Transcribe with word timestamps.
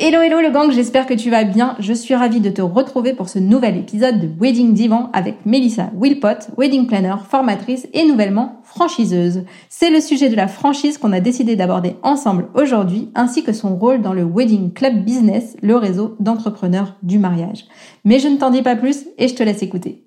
Hello 0.00 0.20
hello 0.22 0.40
le 0.40 0.50
gang, 0.50 0.70
j'espère 0.70 1.06
que 1.06 1.14
tu 1.14 1.28
vas 1.28 1.42
bien. 1.42 1.74
Je 1.80 1.92
suis 1.92 2.14
ravie 2.14 2.38
de 2.38 2.50
te 2.50 2.62
retrouver 2.62 3.14
pour 3.14 3.28
ce 3.28 3.40
nouvel 3.40 3.76
épisode 3.76 4.20
de 4.20 4.28
Wedding 4.40 4.72
Divan 4.72 5.10
avec 5.12 5.44
Melissa 5.44 5.90
Wilpot, 5.96 6.54
wedding 6.56 6.86
planner, 6.86 7.16
formatrice 7.28 7.88
et 7.92 8.06
nouvellement 8.06 8.60
franchiseuse. 8.62 9.42
C'est 9.68 9.90
le 9.90 10.00
sujet 10.00 10.28
de 10.28 10.36
la 10.36 10.46
franchise 10.46 10.98
qu'on 10.98 11.10
a 11.10 11.18
décidé 11.18 11.56
d'aborder 11.56 11.96
ensemble 12.04 12.46
aujourd'hui, 12.54 13.10
ainsi 13.16 13.42
que 13.42 13.52
son 13.52 13.74
rôle 13.74 14.00
dans 14.00 14.12
le 14.12 14.22
Wedding 14.22 14.72
Club 14.72 15.04
Business, 15.04 15.56
le 15.62 15.74
réseau 15.74 16.14
d'entrepreneurs 16.20 16.94
du 17.02 17.18
mariage. 17.18 17.64
Mais 18.04 18.20
je 18.20 18.28
ne 18.28 18.36
t'en 18.36 18.50
dis 18.50 18.62
pas 18.62 18.76
plus 18.76 19.04
et 19.18 19.26
je 19.26 19.34
te 19.34 19.42
laisse 19.42 19.64
écouter. 19.64 20.04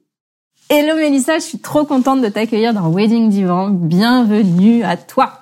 Hello 0.69 0.95
Melissa, 0.95 1.35
je 1.35 1.43
suis 1.43 1.59
trop 1.59 1.83
contente 1.83 2.21
de 2.21 2.29
t'accueillir 2.29 2.73
dans 2.73 2.89
Wedding 2.89 3.27
Divan. 3.27 3.71
Bienvenue 3.71 4.83
à 4.83 4.95
toi. 4.95 5.33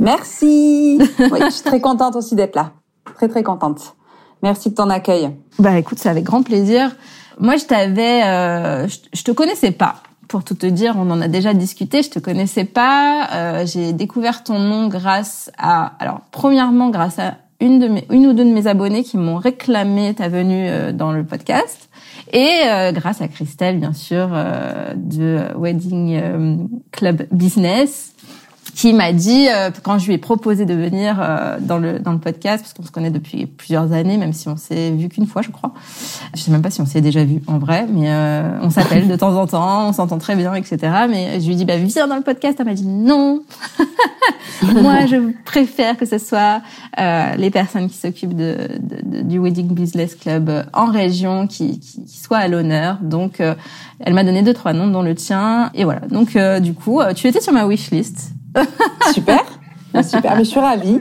Merci. 0.00 0.98
oui, 1.18 1.40
je 1.44 1.50
suis 1.50 1.64
très 1.64 1.82
contente 1.82 2.16
aussi 2.16 2.34
d'être 2.36 2.56
là. 2.56 2.72
Très 3.14 3.28
très 3.28 3.42
contente. 3.42 3.97
Merci 4.42 4.70
de 4.70 4.74
ton 4.74 4.90
accueil. 4.90 5.30
Bah 5.58 5.78
écoute, 5.78 5.98
c'est 5.98 6.08
avec 6.08 6.24
grand 6.24 6.42
plaisir. 6.42 6.94
Moi, 7.40 7.56
je 7.56 7.64
t'avais, 7.64 8.24
euh, 8.24 8.88
je, 9.12 9.22
te 9.22 9.30
connaissais 9.30 9.70
pas. 9.70 9.96
Pour 10.28 10.44
tout 10.44 10.54
te 10.54 10.66
dire, 10.66 10.94
on 10.98 11.10
en 11.10 11.20
a 11.20 11.28
déjà 11.28 11.54
discuté. 11.54 12.02
Je 12.02 12.10
te 12.10 12.18
connaissais 12.18 12.64
pas. 12.64 13.28
Euh, 13.32 13.66
j'ai 13.66 13.92
découvert 13.92 14.44
ton 14.44 14.58
nom 14.58 14.88
grâce 14.88 15.50
à, 15.56 15.92
alors 16.00 16.20
premièrement 16.30 16.90
grâce 16.90 17.18
à 17.18 17.34
une 17.60 17.78
de 17.80 17.88
mes, 17.88 18.06
une 18.10 18.26
ou 18.26 18.32
deux 18.32 18.44
de 18.44 18.52
mes 18.52 18.66
abonnés 18.66 19.02
qui 19.02 19.16
m'ont 19.16 19.36
réclamé 19.36 20.14
ta 20.14 20.28
venue 20.28 20.68
euh, 20.68 20.92
dans 20.92 21.12
le 21.12 21.24
podcast, 21.24 21.88
et 22.32 22.48
euh, 22.66 22.92
grâce 22.92 23.20
à 23.20 23.28
Christelle 23.28 23.78
bien 23.78 23.92
sûr 23.92 24.28
euh, 24.32 24.92
de 24.94 25.40
Wedding 25.56 26.68
Club 26.92 27.26
Business 27.32 28.14
qui 28.78 28.92
m'a 28.92 29.12
dit 29.12 29.48
euh, 29.48 29.70
quand 29.82 29.98
je 29.98 30.06
lui 30.06 30.14
ai 30.14 30.18
proposé 30.18 30.64
de 30.64 30.72
venir 30.72 31.18
euh, 31.20 31.58
dans 31.60 31.78
le 31.78 31.98
dans 31.98 32.12
le 32.12 32.18
podcast 32.18 32.62
parce 32.62 32.74
qu'on 32.74 32.84
se 32.84 32.92
connaît 32.92 33.10
depuis 33.10 33.46
plusieurs 33.46 33.92
années 33.92 34.16
même 34.16 34.32
si 34.32 34.48
on 34.48 34.56
s'est 34.56 34.92
vu 34.92 35.08
qu'une 35.08 35.26
fois 35.26 35.42
je 35.42 35.50
crois. 35.50 35.74
Je 36.36 36.40
sais 36.40 36.52
même 36.52 36.62
pas 36.62 36.70
si 36.70 36.80
on 36.80 36.86
s'est 36.86 37.00
déjà 37.00 37.24
vu 37.24 37.42
en 37.48 37.58
vrai 37.58 37.88
mais 37.92 38.08
euh, 38.08 38.56
on 38.62 38.70
s'appelle 38.70 39.08
de 39.08 39.16
temps 39.16 39.34
en 39.34 39.48
temps 39.48 39.88
on 39.88 39.92
s'entend 39.92 40.18
très 40.18 40.36
bien 40.36 40.54
etc 40.54 40.78
mais 41.10 41.40
je 41.40 41.46
lui 41.46 41.54
ai 41.54 41.56
dit 41.56 41.64
bah 41.64 41.76
viens 41.76 42.06
dans 42.06 42.14
le 42.14 42.22
podcast. 42.22 42.56
Elle 42.60 42.66
m'a 42.66 42.74
dit 42.74 42.86
non. 42.86 43.42
Moi 44.62 45.06
je 45.06 45.32
préfère 45.44 45.96
que 45.96 46.06
ce 46.06 46.18
soit 46.18 46.62
les 47.36 47.50
personnes 47.50 47.88
qui 47.88 47.96
s'occupent 47.96 48.36
de, 48.36 48.58
de, 48.78 49.22
du 49.22 49.40
wedding 49.40 49.74
business 49.74 50.14
club 50.14 50.52
en 50.72 50.86
région 50.86 51.48
qui, 51.48 51.80
qui, 51.80 52.04
qui 52.04 52.16
soient 52.20 52.38
à 52.38 52.46
l'honneur. 52.46 52.98
Donc 53.02 53.40
elle 53.40 54.14
m'a 54.14 54.22
donné 54.22 54.42
deux 54.42 54.54
trois 54.54 54.72
noms 54.72 54.86
dont 54.86 55.02
le 55.02 55.16
tien 55.16 55.72
et 55.74 55.82
voilà. 55.82 56.02
Donc 56.12 56.38
du 56.62 56.74
coup 56.74 57.00
tu 57.16 57.26
étais 57.26 57.40
sur 57.40 57.52
ma 57.52 57.66
wish 57.66 57.90
list 57.90 58.37
Super. 59.12 59.44
Super, 60.02 60.36
mais 60.36 60.44
je 60.44 60.50
suis 60.50 60.60
ravie. 60.60 61.00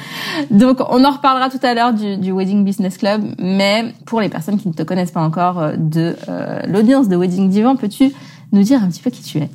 Donc, 0.50 0.80
on 0.90 1.04
en 1.04 1.10
reparlera 1.12 1.48
tout 1.48 1.60
à 1.62 1.72
l'heure 1.72 1.94
du, 1.94 2.16
du, 2.16 2.32
Wedding 2.32 2.64
Business 2.64 2.98
Club, 2.98 3.22
mais 3.38 3.94
pour 4.06 4.20
les 4.20 4.28
personnes 4.28 4.58
qui 4.58 4.68
ne 4.68 4.74
te 4.74 4.82
connaissent 4.82 5.12
pas 5.12 5.22
encore 5.22 5.60
euh, 5.60 5.76
de 5.76 6.16
euh, 6.28 6.60
l'audience 6.66 7.08
de 7.08 7.16
Wedding 7.16 7.48
Divan, 7.48 7.76
peux-tu 7.76 8.12
nous 8.52 8.62
dire 8.62 8.82
un 8.82 8.88
petit 8.88 9.00
peu 9.00 9.10
qui 9.10 9.22
tu 9.22 9.38
es? 9.38 9.48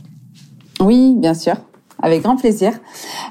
Oui, 0.79 1.13
bien 1.17 1.33
sûr. 1.33 1.55
Avec 2.01 2.23
grand 2.23 2.35
plaisir. 2.35 2.73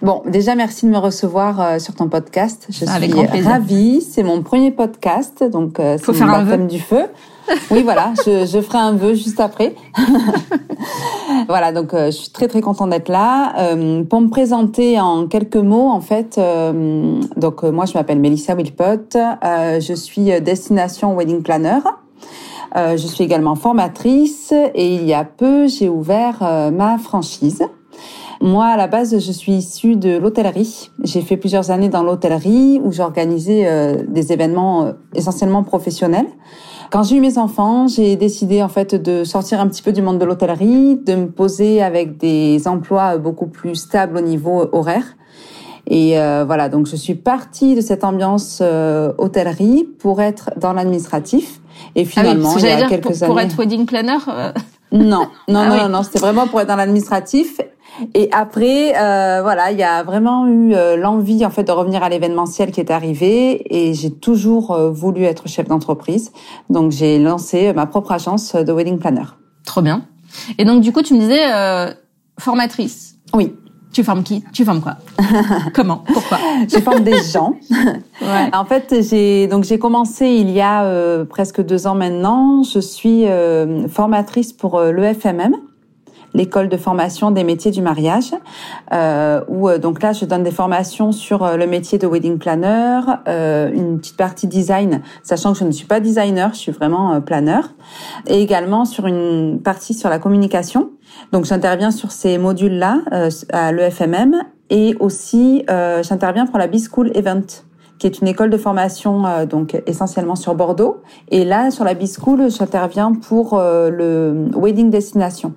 Bon, 0.02 0.22
déjà 0.26 0.54
merci 0.54 0.86
de 0.86 0.90
me 0.90 0.98
recevoir 0.98 1.60
euh, 1.60 1.78
sur 1.78 1.94
ton 1.94 2.08
podcast. 2.08 2.66
Je 2.68 2.84
suis 2.84 3.42
ravie. 3.42 4.02
C'est 4.02 4.22
mon 4.22 4.42
premier 4.42 4.70
podcast, 4.70 5.42
donc 5.42 5.80
euh, 5.80 5.96
c'est 6.02 6.20
mon 6.20 6.32
baptême 6.32 6.66
du 6.66 6.80
feu. 6.80 7.06
Oui, 7.70 7.82
voilà, 7.82 8.12
je, 8.24 8.46
je, 8.46 8.60
ferai 8.60 8.78
un 8.78 8.92
vœu 8.92 9.14
juste 9.14 9.40
après. 9.40 9.74
voilà, 11.48 11.72
donc 11.72 11.94
euh, 11.94 12.06
je 12.06 12.16
suis 12.16 12.30
très 12.30 12.48
très 12.48 12.60
contente 12.60 12.90
d'être 12.90 13.08
là. 13.08 13.54
Euh, 13.58 14.04
pour 14.04 14.20
me 14.20 14.28
présenter 14.28 15.00
en 15.00 15.26
quelques 15.26 15.56
mots, 15.56 15.88
en 15.88 16.00
fait, 16.00 16.36
euh, 16.38 17.20
donc 17.36 17.62
moi 17.62 17.86
je 17.86 17.94
m'appelle 17.94 18.20
Melissa 18.20 18.54
Wilpot, 18.54 19.12
je 19.12 19.94
suis 19.94 20.40
destination 20.40 21.14
wedding 21.16 21.42
planner. 21.42 21.80
je 22.74 22.96
suis 23.06 23.24
également 23.24 23.54
formatrice 23.54 24.52
et 24.52 24.94
il 24.94 25.04
y 25.04 25.14
a 25.14 25.24
peu 25.24 25.68
j'ai 25.68 25.88
ouvert 25.88 26.70
ma 26.72 26.98
franchise. 26.98 27.62
Moi, 28.40 28.66
à 28.66 28.76
la 28.76 28.86
base, 28.86 29.18
je 29.18 29.32
suis 29.32 29.52
issue 29.52 29.96
de 29.96 30.16
l'hôtellerie. 30.16 30.90
J'ai 31.02 31.22
fait 31.22 31.36
plusieurs 31.36 31.70
années 31.70 31.88
dans 31.88 32.02
l'hôtellerie 32.02 32.80
où 32.82 32.92
j'organisais 32.92 34.04
des 34.06 34.32
événements 34.32 34.92
essentiellement 35.14 35.64
professionnels. 35.64 36.28
Quand 36.90 37.02
j'ai 37.02 37.16
eu 37.16 37.20
mes 37.20 37.36
enfants, 37.36 37.86
j'ai 37.86 38.16
décidé 38.16 38.62
en 38.62 38.68
fait 38.68 38.94
de 38.94 39.24
sortir 39.24 39.60
un 39.60 39.68
petit 39.68 39.82
peu 39.82 39.92
du 39.92 40.00
monde 40.00 40.18
de 40.18 40.24
l'hôtellerie, 40.24 40.96
de 40.96 41.14
me 41.16 41.26
poser 41.26 41.82
avec 41.82 42.16
des 42.16 42.66
emplois 42.66 43.18
beaucoup 43.18 43.46
plus 43.46 43.74
stables 43.74 44.16
au 44.16 44.22
niveau 44.22 44.68
horaire. 44.72 45.04
Et 45.90 46.18
euh, 46.18 46.44
voilà, 46.46 46.68
donc 46.68 46.86
je 46.86 46.96
suis 46.96 47.14
partie 47.14 47.74
de 47.74 47.80
cette 47.80 48.04
ambiance 48.04 48.60
euh, 48.62 49.12
hôtellerie 49.18 49.84
pour 49.98 50.20
être 50.20 50.50
dans 50.58 50.72
l'administratif. 50.72 51.60
Et 51.94 52.02
ah 52.02 52.04
finalement, 52.04 52.56
il 52.56 52.64
y 52.64 52.68
a 52.68 52.88
quelques 52.88 53.02
pour, 53.02 53.12
années, 53.12 53.26
pour 53.26 53.40
être 53.40 53.56
wedding 53.58 53.86
planner. 53.86 54.18
Euh, 54.28 54.52
non, 54.92 55.28
non, 55.48 55.60
ah 55.60 55.76
non, 55.84 55.88
non, 55.88 56.02
c'était 56.02 56.18
vraiment 56.18 56.46
pour 56.46 56.60
être 56.60 56.68
dans 56.68 56.76
l'administratif. 56.76 57.60
Et 58.14 58.28
après, 58.32 58.94
euh, 58.96 59.40
voilà, 59.42 59.72
il 59.72 59.78
y 59.78 59.82
a 59.82 60.02
vraiment 60.02 60.46
eu 60.46 60.74
euh, 60.74 60.96
l'envie 60.96 61.44
en 61.44 61.50
fait 61.50 61.64
de 61.64 61.72
revenir 61.72 62.02
à 62.02 62.08
l'événementiel 62.08 62.70
qui 62.70 62.80
est 62.80 62.90
arrivé, 62.90 63.62
et 63.74 63.94
j'ai 63.94 64.10
toujours 64.10 64.72
euh, 64.72 64.90
voulu 64.90 65.24
être 65.24 65.48
chef 65.48 65.68
d'entreprise. 65.68 66.32
Donc 66.70 66.92
j'ai 66.92 67.18
lancé 67.18 67.72
ma 67.72 67.86
propre 67.86 68.12
agence 68.12 68.54
de 68.54 68.72
wedding 68.72 68.98
planner. 68.98 69.24
Trop 69.64 69.82
bien. 69.82 70.04
Et 70.58 70.64
donc 70.64 70.82
du 70.82 70.92
coup, 70.92 71.02
tu 71.02 71.14
me 71.14 71.20
disais 71.20 71.52
euh, 71.52 71.92
formatrice. 72.38 73.16
Oui. 73.34 73.54
Tu 73.92 74.04
formes 74.04 74.22
qui? 74.22 74.44
Tu 74.52 74.64
formes 74.64 74.80
quoi? 74.80 74.96
Comment? 75.74 76.04
Pourquoi? 76.12 76.38
Je 76.68 76.78
forme 76.78 77.00
des 77.00 77.22
gens. 77.22 77.54
ouais. 78.20 78.50
En 78.52 78.64
fait, 78.64 78.94
j'ai 79.00 79.46
donc 79.46 79.64
j'ai 79.64 79.78
commencé 79.78 80.26
il 80.26 80.50
y 80.50 80.60
a 80.60 80.84
euh, 80.84 81.24
presque 81.24 81.64
deux 81.64 81.86
ans 81.86 81.94
maintenant. 81.94 82.62
Je 82.62 82.80
suis 82.80 83.26
euh, 83.26 83.88
formatrice 83.88 84.52
pour 84.52 84.76
euh, 84.76 84.92
l'EFMM, 84.92 85.54
l'école 86.34 86.68
de 86.68 86.76
formation 86.76 87.30
des 87.30 87.44
métiers 87.44 87.70
du 87.70 87.82
mariage, 87.82 88.32
euh, 88.92 89.40
où 89.48 89.70
donc 89.78 90.02
là 90.02 90.12
je 90.12 90.24
donne 90.24 90.42
des 90.42 90.50
formations 90.50 91.12
sur 91.12 91.56
le 91.56 91.66
métier 91.66 91.98
de 91.98 92.06
wedding 92.06 92.38
planner, 92.38 93.00
euh, 93.26 93.70
une 93.72 93.98
petite 93.98 94.16
partie 94.16 94.46
design, 94.46 95.02
sachant 95.22 95.52
que 95.52 95.58
je 95.58 95.64
ne 95.64 95.72
suis 95.72 95.86
pas 95.86 96.00
designer, 96.00 96.52
je 96.54 96.58
suis 96.58 96.72
vraiment 96.72 97.20
planeur, 97.20 97.70
et 98.26 98.40
également 98.42 98.84
sur 98.84 99.06
une 99.06 99.60
partie 99.62 99.94
sur 99.94 100.08
la 100.08 100.18
communication. 100.18 100.90
Donc 101.32 101.44
j'interviens 101.44 101.90
sur 101.90 102.12
ces 102.12 102.38
modules-là 102.38 103.00
euh, 103.12 103.30
à 103.52 103.72
l'EFMM 103.72 104.36
et 104.70 104.94
aussi 105.00 105.64
euh, 105.70 106.02
j'interviens 106.02 106.46
pour 106.46 106.58
la 106.58 106.66
B-School 106.66 107.10
Event 107.14 107.46
qui 107.98 108.06
est 108.06 108.20
une 108.20 108.28
école 108.28 108.50
de 108.50 108.56
formation 108.56 109.26
euh, 109.26 109.44
donc 109.44 109.80
essentiellement 109.86 110.36
sur 110.36 110.54
Bordeaux. 110.54 111.02
Et 111.30 111.44
là, 111.44 111.72
sur 111.72 111.84
la 111.84 111.94
B-School, 111.94 112.48
j'interviens 112.48 113.12
pour 113.12 113.54
euh, 113.54 113.90
le 113.90 114.48
Wedding 114.54 114.88
Destination. 114.88 115.52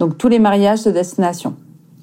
Donc 0.00 0.18
tous 0.18 0.28
les 0.28 0.38
mariages 0.38 0.84
de 0.84 0.90
destination. 0.90 1.54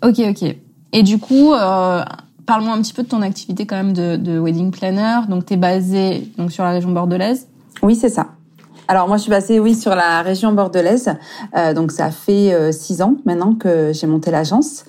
Ok, 0.04 0.20
ok. 0.20 0.56
Et 0.94 1.04
du 1.04 1.18
coup, 1.18 1.54
euh, 1.54 2.04
parle-moi 2.46 2.74
un 2.74 2.82
petit 2.82 2.94
peu 2.94 3.04
de 3.04 3.08
ton 3.08 3.22
activité 3.22 3.66
quand 3.66 3.76
même 3.76 3.94
de, 3.94 4.16
de 4.16 4.40
wedding 4.40 4.72
planner. 4.72 5.28
Donc 5.30 5.46
tu 5.46 5.54
es 5.54 5.58
basé 5.58 6.30
donc 6.38 6.52
sur 6.52 6.64
la 6.64 6.72
région 6.72 6.92
bordelaise? 6.92 7.48
Oui, 7.82 7.96
c'est 7.96 8.10
ça. 8.10 8.28
Alors 8.88 9.08
moi 9.08 9.18
je 9.18 9.24
suis 9.24 9.32
basée 9.32 9.60
oui 9.60 9.76
sur 9.76 9.96
la 9.96 10.22
région 10.22 10.52
bordelaise, 10.52 11.10
euh, 11.56 11.74
donc 11.74 11.92
ça 11.92 12.12
fait 12.12 12.54
euh, 12.54 12.74
six 12.74 13.02
ans 13.02 13.16
maintenant 13.26 13.54
que 13.54 13.92
j'ai 13.94 14.08
monté 14.08 14.30
l'agence. 14.30 14.84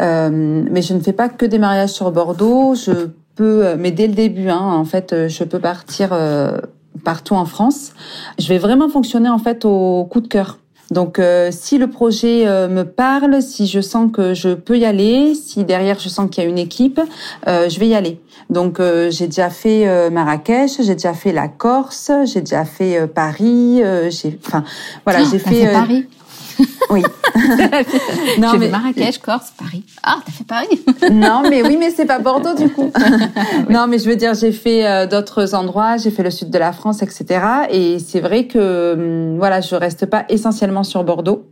Euh, 0.00 0.30
mais 0.70 0.80
je 0.80 0.94
ne 0.94 1.00
fais 1.00 1.12
pas 1.12 1.28
que 1.28 1.44
des 1.44 1.58
mariages 1.58 1.90
sur 1.90 2.12
Bordeaux. 2.12 2.74
Je 2.74 3.08
peux, 3.34 3.74
mais 3.76 3.90
dès 3.90 4.06
le 4.06 4.14
début, 4.14 4.48
hein, 4.48 4.60
en 4.60 4.84
fait, 4.84 5.28
je 5.28 5.44
peux 5.44 5.58
partir 5.58 6.16
partout 7.04 7.34
en 7.34 7.44
France. 7.44 7.92
Je 8.38 8.48
vais 8.48 8.58
vraiment 8.58 8.88
fonctionner 8.88 9.28
en 9.28 9.38
fait 9.38 9.64
au 9.64 10.04
coup 10.04 10.20
de 10.20 10.28
cœur. 10.28 10.58
Donc 10.92 11.20
si 11.50 11.78
le 11.78 11.88
projet 11.88 12.44
me 12.68 12.84
parle, 12.84 13.42
si 13.42 13.66
je 13.66 13.80
sens 13.80 14.10
que 14.12 14.34
je 14.34 14.50
peux 14.50 14.78
y 14.78 14.84
aller, 14.84 15.34
si 15.34 15.64
derrière 15.64 15.98
je 15.98 16.08
sens 16.08 16.30
qu'il 16.30 16.44
y 16.44 16.46
a 16.46 16.48
une 16.48 16.58
équipe, 16.58 17.00
je 17.46 17.80
vais 17.80 17.88
y 17.88 17.94
aller. 17.94 18.20
Donc 18.50 18.80
j'ai 19.08 19.26
déjà 19.26 19.50
fait 19.50 20.10
Marrakech, 20.10 20.82
j'ai 20.82 20.94
déjà 20.94 21.14
fait 21.14 21.32
la 21.32 21.48
Corse, 21.48 22.12
j'ai 22.26 22.40
déjà 22.40 22.64
fait 22.64 23.06
Paris, 23.06 23.82
j'ai 24.10 24.38
enfin 24.44 24.62
voilà, 25.04 25.24
j'ai 25.24 25.38
fait, 25.38 25.66
fait 25.66 25.72
Paris? 25.72 26.06
Oui. 26.90 27.02
non, 28.38 28.48
j'ai 28.52 28.58
mais... 28.58 28.66
fait 28.66 28.70
Marrakech, 28.70 29.18
Corse, 29.18 29.52
Paris. 29.56 29.84
Ah, 30.02 30.18
t'as 30.24 30.32
fait 30.32 30.44
Paris 30.44 30.80
Non, 31.12 31.42
mais 31.48 31.62
oui, 31.62 31.76
mais 31.78 31.90
c'est 31.90 32.04
pas 32.04 32.18
Bordeaux 32.18 32.54
du 32.54 32.68
coup. 32.68 32.90
Non, 33.70 33.86
mais 33.86 33.98
je 33.98 34.08
veux 34.08 34.16
dire, 34.16 34.34
j'ai 34.34 34.52
fait 34.52 34.86
euh, 34.86 35.06
d'autres 35.06 35.54
endroits, 35.54 35.96
j'ai 35.96 36.10
fait 36.10 36.22
le 36.22 36.30
sud 36.30 36.50
de 36.50 36.58
la 36.58 36.72
France, 36.72 37.02
etc. 37.02 37.40
Et 37.70 37.98
c'est 37.98 38.20
vrai 38.20 38.46
que 38.46 38.92
hum, 38.94 39.38
voilà, 39.38 39.60
je 39.60 39.74
reste 39.74 40.06
pas 40.06 40.24
essentiellement 40.28 40.84
sur 40.84 41.04
Bordeaux. 41.04 41.46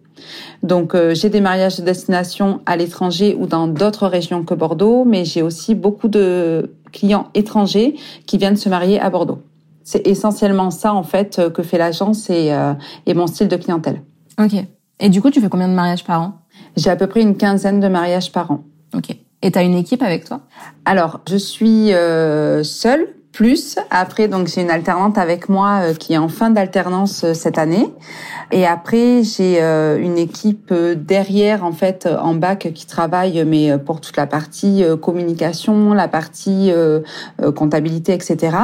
Donc 0.63 0.95
euh, 0.95 1.15
j'ai 1.15 1.31
des 1.31 1.41
mariages 1.41 1.79
de 1.79 1.85
destination 1.85 2.61
à 2.67 2.77
l'étranger 2.77 3.37
ou 3.39 3.47
dans 3.47 3.69
d'autres 3.69 4.07
régions 4.07 4.45
que 4.45 4.55
Bordeaux, 4.55 5.05
mais 5.05 5.25
j'ai 5.25 5.43
aussi 5.43 5.75
beaucoup 5.75 6.09
de 6.09 6.75
clients 6.93 7.29
étrangers 7.35 7.95
qui 8.27 8.37
viennent 8.37 8.57
se 8.57 8.69
marier 8.69 9.01
à 9.01 9.09
Bordeaux. 9.09 9.39
C'est 9.85 10.07
essentiellement 10.07 10.71
ça 10.71 10.93
en 10.93 11.03
fait 11.03 11.41
que 11.55 11.63
fait 11.63 11.79
l'agence 11.79 12.29
et, 12.29 12.53
euh, 12.53 12.75
et 13.07 13.15
mon 13.15 13.27
style 13.27 13.49
de 13.49 13.57
clientèle. 13.57 14.03
Ok. 14.39 14.53
Et 15.01 15.09
du 15.09 15.21
coup, 15.21 15.31
tu 15.31 15.41
fais 15.41 15.49
combien 15.49 15.69
de 15.69 15.75
mariages 15.75 16.05
par 16.05 16.21
an? 16.21 16.43
J'ai 16.77 16.91
à 16.91 16.97
peu 16.97 17.07
près 17.07 17.23
une 17.23 17.37
quinzaine 17.37 17.81
de 17.81 17.89
mariages 17.89 18.33
par 18.33 18.51
an. 18.51 18.65
Ok. 18.95 19.17
Et 19.43 19.51
tu 19.51 19.59
as 19.59 19.63
une 19.63 19.75
équipe 19.75 20.03
avec 20.03 20.25
toi? 20.25 20.43
Alors, 20.85 21.21
je 21.29 21.37
suis 21.37 21.93
euh, 21.95 22.63
seule 22.63 23.15
plus. 23.33 23.77
Après, 23.91 24.29
donc 24.29 24.49
j'ai 24.49 24.63
une 24.63 24.71
alternante 24.71 25.19
avec 25.19 25.49
moi 25.49 25.81
euh, 25.83 25.95
qui 25.95 26.15
est 26.15 26.19
en 26.19 26.29
fin 26.29 26.51
d'alternance 26.51 27.25
euh, 27.25 27.35
cette 27.35 27.59
année. 27.59 27.89
Et 28.53 28.67
après, 28.67 29.23
j'ai 29.23 29.63
euh, 29.63 29.99
une 29.99 30.19
équipe 30.19 30.73
derrière, 30.73 31.65
en 31.65 31.73
fait, 31.73 32.07
en 32.07 32.35
bac 32.35 32.71
qui 32.75 32.87
travaille, 32.87 33.45
mais 33.45 33.79
pour 33.79 34.01
toute 34.01 34.17
la 34.17 34.27
partie 34.27 34.83
communication, 35.01 35.93
la 35.93 36.09
partie 36.09 36.73
comptabilité, 37.55 38.13
etc. 38.13 38.57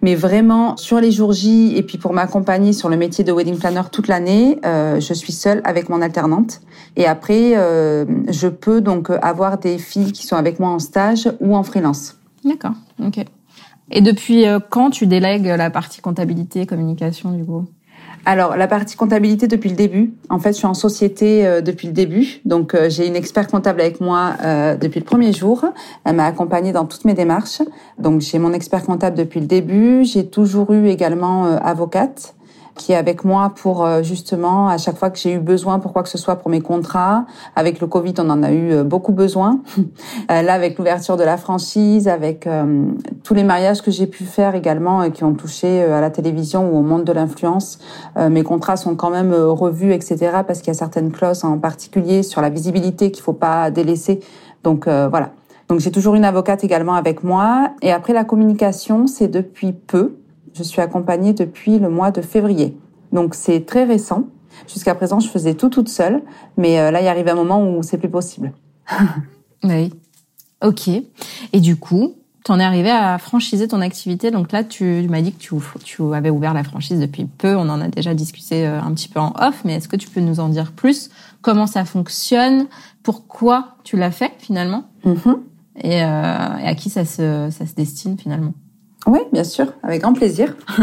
Mais 0.00 0.14
vraiment, 0.14 0.76
sur 0.78 0.98
les 0.98 1.10
jours 1.10 1.32
J 1.32 1.74
et 1.76 1.82
puis 1.82 1.98
pour 1.98 2.14
m'accompagner 2.14 2.72
sur 2.72 2.88
le 2.88 2.96
métier 2.96 3.22
de 3.22 3.32
wedding 3.32 3.58
planner 3.58 3.82
toute 3.92 4.08
l'année, 4.08 4.58
je 4.64 5.14
suis 5.14 5.32
seule 5.32 5.60
avec 5.64 5.90
mon 5.90 6.00
alternante. 6.00 6.60
Et 6.96 7.06
après, 7.06 7.52
je 7.52 8.48
peux 8.48 8.80
donc 8.80 9.10
avoir 9.22 9.58
des 9.58 9.76
filles 9.76 10.12
qui 10.12 10.26
sont 10.26 10.36
avec 10.36 10.58
moi 10.58 10.70
en 10.70 10.78
stage 10.78 11.30
ou 11.40 11.54
en 11.54 11.62
freelance. 11.62 12.16
D'accord, 12.44 12.74
ok. 13.04 13.24
Et 13.90 14.00
depuis 14.00 14.46
euh, 14.46 14.58
quand 14.68 14.90
tu 14.90 15.06
délègues 15.06 15.46
la 15.46 15.70
partie 15.70 16.00
comptabilité, 16.00 16.66
communication 16.66 17.32
du 17.32 17.44
coup? 17.44 17.64
Alors, 18.26 18.56
la 18.56 18.66
partie 18.66 18.96
comptabilité 18.96 19.48
depuis 19.48 19.68
le 19.68 19.76
début. 19.76 20.14
En 20.30 20.38
fait, 20.38 20.52
je 20.52 20.58
suis 20.58 20.66
en 20.66 20.72
société 20.72 21.46
euh, 21.46 21.60
depuis 21.60 21.88
le 21.88 21.92
début. 21.92 22.40
Donc, 22.46 22.74
euh, 22.74 22.88
j'ai 22.88 23.06
une 23.06 23.16
expert 23.16 23.46
comptable 23.48 23.82
avec 23.82 24.00
moi 24.00 24.34
depuis 24.80 25.00
le 25.00 25.04
premier 25.04 25.32
jour. 25.32 25.64
Elle 26.04 26.16
m'a 26.16 26.24
accompagnée 26.24 26.72
dans 26.72 26.86
toutes 26.86 27.04
mes 27.04 27.12
démarches. 27.12 27.60
Donc, 27.98 28.22
j'ai 28.22 28.38
mon 28.38 28.54
expert 28.54 28.82
comptable 28.82 29.16
depuis 29.16 29.40
le 29.40 29.46
début. 29.46 30.04
J'ai 30.04 30.26
toujours 30.26 30.72
eu 30.72 30.88
également 30.88 31.44
avocate 31.44 32.34
qui 32.76 32.92
est 32.92 32.96
avec 32.96 33.24
moi 33.24 33.52
pour 33.54 33.84
euh, 33.84 34.02
justement 34.02 34.68
à 34.68 34.78
chaque 34.78 34.96
fois 34.96 35.10
que 35.10 35.18
j'ai 35.18 35.32
eu 35.32 35.38
besoin 35.38 35.78
pour 35.78 35.92
quoi 35.92 36.02
que 36.02 36.08
ce 36.08 36.18
soit 36.18 36.36
pour 36.36 36.50
mes 36.50 36.60
contrats. 36.60 37.26
Avec 37.56 37.80
le 37.80 37.86
Covid, 37.86 38.14
on 38.18 38.30
en 38.30 38.42
a 38.42 38.52
eu 38.52 38.72
euh, 38.72 38.84
beaucoup 38.84 39.12
besoin. 39.12 39.60
Euh, 40.30 40.40
là, 40.42 40.54
avec 40.54 40.78
l'ouverture 40.78 41.16
de 41.16 41.22
la 41.22 41.36
franchise, 41.36 42.08
avec 42.08 42.48
tous 43.22 43.34
les 43.34 43.42
mariages 43.42 43.82
que 43.82 43.90
j'ai 43.90 44.06
pu 44.06 44.24
faire 44.24 44.54
également 44.54 45.10
qui 45.10 45.22
ont 45.22 45.34
touché 45.34 45.82
à 45.82 46.00
la 46.00 46.10
télévision 46.10 46.70
ou 46.70 46.78
au 46.78 46.82
monde 46.82 47.04
de 47.04 47.12
l'influence, 47.12 47.78
mes 48.16 48.42
contrats 48.42 48.76
sont 48.76 48.96
quand 48.96 49.10
même 49.10 49.34
revus, 49.34 49.92
etc. 49.92 50.16
Parce 50.46 50.60
qu'il 50.60 50.68
y 50.68 50.70
a 50.70 50.78
certaines 50.78 51.12
clauses 51.12 51.44
en 51.44 51.58
particulier 51.58 52.22
sur 52.22 52.40
la 52.40 52.48
visibilité 52.48 53.10
qu'il 53.10 53.22
faut 53.22 53.34
pas 53.34 53.70
délaisser. 53.70 54.20
Donc 54.62 54.86
voilà. 54.86 55.30
Donc 55.68 55.80
j'ai 55.80 55.90
toujours 55.90 56.14
une 56.14 56.24
avocate 56.24 56.64
également 56.64 56.94
avec 56.94 57.22
moi. 57.22 57.72
Et 57.82 57.92
après 57.92 58.14
la 58.14 58.24
communication, 58.24 59.06
c'est 59.06 59.28
depuis 59.28 59.72
peu. 59.72 60.16
Je 60.54 60.62
suis 60.62 60.80
accompagnée 60.80 61.32
depuis 61.32 61.78
le 61.78 61.88
mois 61.88 62.10
de 62.10 62.22
février. 62.22 62.76
Donc 63.12 63.34
c'est 63.34 63.66
très 63.66 63.84
récent. 63.84 64.28
Jusqu'à 64.68 64.94
présent, 64.94 65.20
je 65.20 65.28
faisais 65.28 65.54
tout 65.54 65.68
toute 65.68 65.88
seule, 65.88 66.22
mais 66.56 66.78
euh, 66.78 66.90
là, 66.90 67.00
il 67.00 67.08
arrive 67.08 67.28
un 67.28 67.34
moment 67.34 67.68
où 67.68 67.82
c'est 67.82 67.98
plus 67.98 68.08
possible. 68.08 68.52
oui. 69.64 69.92
Ok. 70.62 70.88
Et 71.52 71.60
du 71.60 71.76
coup, 71.76 72.14
tu 72.44 72.52
en 72.52 72.60
es 72.60 72.64
arrivé 72.64 72.90
à 72.90 73.18
franchiser 73.18 73.68
ton 73.68 73.80
activité. 73.80 74.30
Donc 74.30 74.52
là, 74.52 74.62
tu, 74.62 75.06
m'as 75.08 75.22
dit 75.22 75.32
que 75.32 75.38
tu, 75.38 75.54
tu, 75.82 76.02
avais 76.14 76.30
ouvert 76.30 76.54
la 76.54 76.62
franchise 76.62 77.00
depuis 77.00 77.24
peu. 77.24 77.56
On 77.56 77.68
en 77.68 77.80
a 77.80 77.88
déjà 77.88 78.14
discuté 78.14 78.66
euh, 78.66 78.80
un 78.80 78.92
petit 78.94 79.08
peu 79.08 79.18
en 79.18 79.32
off, 79.38 79.62
mais 79.64 79.74
est-ce 79.74 79.88
que 79.88 79.96
tu 79.96 80.08
peux 80.08 80.20
nous 80.20 80.40
en 80.40 80.48
dire 80.48 80.72
plus? 80.72 81.10
Comment 81.42 81.66
ça 81.66 81.84
fonctionne? 81.84 82.66
Pourquoi 83.02 83.76
tu 83.82 83.96
l'as 83.96 84.10
fait 84.10 84.32
finalement? 84.38 84.84
Mm-hmm. 85.04 85.36
et, 85.82 86.04
euh, 86.04 86.58
et, 86.58 86.66
à 86.68 86.74
qui 86.74 86.90
ça 86.90 87.04
se, 87.04 87.48
ça 87.50 87.66
se 87.66 87.74
destine 87.74 88.16
finalement? 88.18 88.54
Oui, 89.06 89.20
bien 89.32 89.44
sûr, 89.44 89.66
avec 89.82 90.00
grand 90.00 90.14
plaisir. 90.14 90.56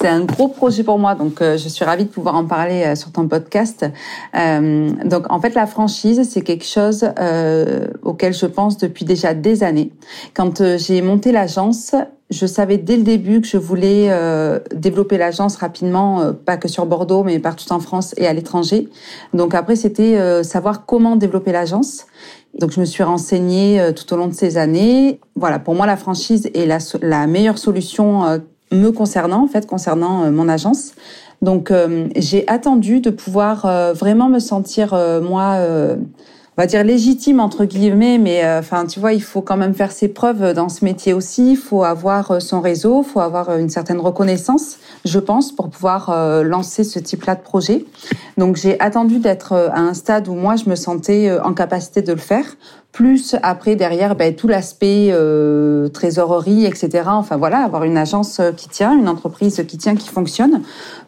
c'est 0.00 0.08
un 0.08 0.24
gros 0.24 0.48
projet 0.48 0.82
pour 0.82 0.98
moi, 0.98 1.14
donc 1.14 1.40
euh, 1.40 1.56
je 1.56 1.68
suis 1.68 1.84
ravie 1.84 2.04
de 2.04 2.10
pouvoir 2.10 2.34
en 2.34 2.44
parler 2.44 2.82
euh, 2.84 2.94
sur 2.96 3.12
ton 3.12 3.28
podcast. 3.28 3.86
Euh, 4.34 4.90
donc 5.04 5.30
en 5.30 5.40
fait, 5.40 5.54
la 5.54 5.66
franchise, 5.66 6.28
c'est 6.28 6.42
quelque 6.42 6.64
chose 6.64 7.08
auquel 8.02 8.34
je 8.34 8.46
pense 8.46 8.76
depuis 8.76 9.04
déjà 9.04 9.34
des 9.34 9.62
années. 9.62 9.92
Quand 10.34 10.76
j'ai 10.76 11.00
monté 11.00 11.30
l'agence, 11.30 11.94
je 12.30 12.46
savais 12.46 12.78
dès 12.78 12.96
le 12.96 13.02
début 13.02 13.40
que 13.40 13.46
je 13.46 13.56
voulais 13.56 14.10
développer 14.74 15.16
l'agence 15.16 15.56
rapidement, 15.56 16.32
pas 16.44 16.56
que 16.56 16.68
sur 16.68 16.84
Bordeaux, 16.84 17.24
mais 17.24 17.38
partout 17.38 17.72
en 17.72 17.80
France 17.80 18.14
et 18.18 18.26
à 18.26 18.32
l'étranger. 18.32 18.88
Donc 19.32 19.54
après, 19.54 19.76
c'était 19.76 20.42
savoir 20.44 20.84
comment 20.84 21.16
développer 21.16 21.52
l'agence. 21.52 22.06
Donc 22.58 22.72
je 22.72 22.80
me 22.80 22.84
suis 22.84 23.02
renseignée 23.02 23.80
euh, 23.80 23.92
tout 23.92 24.12
au 24.12 24.16
long 24.16 24.26
de 24.26 24.34
ces 24.34 24.58
années. 24.58 25.20
Voilà, 25.36 25.58
pour 25.58 25.74
moi 25.74 25.86
la 25.86 25.96
franchise 25.96 26.50
est 26.54 26.66
la, 26.66 26.78
la 27.02 27.26
meilleure 27.26 27.58
solution 27.58 28.24
euh, 28.24 28.38
me 28.72 28.90
concernant, 28.90 29.44
en 29.44 29.46
fait, 29.46 29.66
concernant 29.66 30.24
euh, 30.24 30.30
mon 30.30 30.48
agence. 30.48 30.92
Donc 31.40 31.72
j'ai 32.16 32.48
attendu 32.48 33.00
de 33.00 33.10
pouvoir 33.10 33.94
vraiment 33.94 34.28
me 34.28 34.40
sentir 34.40 34.92
moi 35.22 35.56
on 36.58 36.62
va 36.62 36.66
dire 36.66 36.82
légitime 36.82 37.38
entre 37.38 37.64
guillemets, 37.64 38.18
mais 38.18 38.42
enfin 38.58 38.84
tu 38.84 38.98
vois, 38.98 39.12
il 39.12 39.22
faut 39.22 39.42
quand 39.42 39.56
même 39.56 39.74
faire 39.74 39.92
ses 39.92 40.08
preuves 40.08 40.54
dans 40.54 40.68
ce 40.68 40.84
métier 40.84 41.12
aussi. 41.12 41.52
Il 41.52 41.56
faut 41.56 41.84
avoir 41.84 42.42
son 42.42 42.60
réseau, 42.60 43.04
il 43.06 43.08
faut 43.08 43.20
avoir 43.20 43.56
une 43.56 43.70
certaine 43.70 44.00
reconnaissance, 44.00 44.78
je 45.04 45.20
pense, 45.20 45.52
pour 45.52 45.70
pouvoir 45.70 46.42
lancer 46.42 46.82
ce 46.82 46.98
type-là 46.98 47.36
de 47.36 47.42
projet. 47.42 47.84
Donc 48.38 48.56
j'ai 48.56 48.78
attendu 48.80 49.20
d'être 49.20 49.52
à 49.52 49.78
un 49.78 49.94
stade 49.94 50.26
où 50.26 50.34
moi 50.34 50.56
je 50.56 50.68
me 50.68 50.74
sentais 50.74 51.38
en 51.44 51.54
capacité 51.54 52.02
de 52.02 52.12
le 52.12 52.18
faire 52.18 52.56
plus 52.92 53.36
après 53.42 53.76
derrière 53.76 54.16
ben, 54.16 54.34
tout 54.34 54.48
l'aspect 54.48 55.10
euh, 55.12 55.88
trésorerie, 55.88 56.64
etc. 56.64 57.04
Enfin 57.06 57.36
voilà, 57.36 57.58
avoir 57.58 57.84
une 57.84 57.96
agence 57.96 58.40
euh, 58.40 58.50
qui 58.50 58.68
tient, 58.68 58.98
une 58.98 59.08
entreprise 59.08 59.64
qui 59.68 59.78
tient, 59.78 59.94
qui 59.94 60.08
fonctionne, 60.08 60.62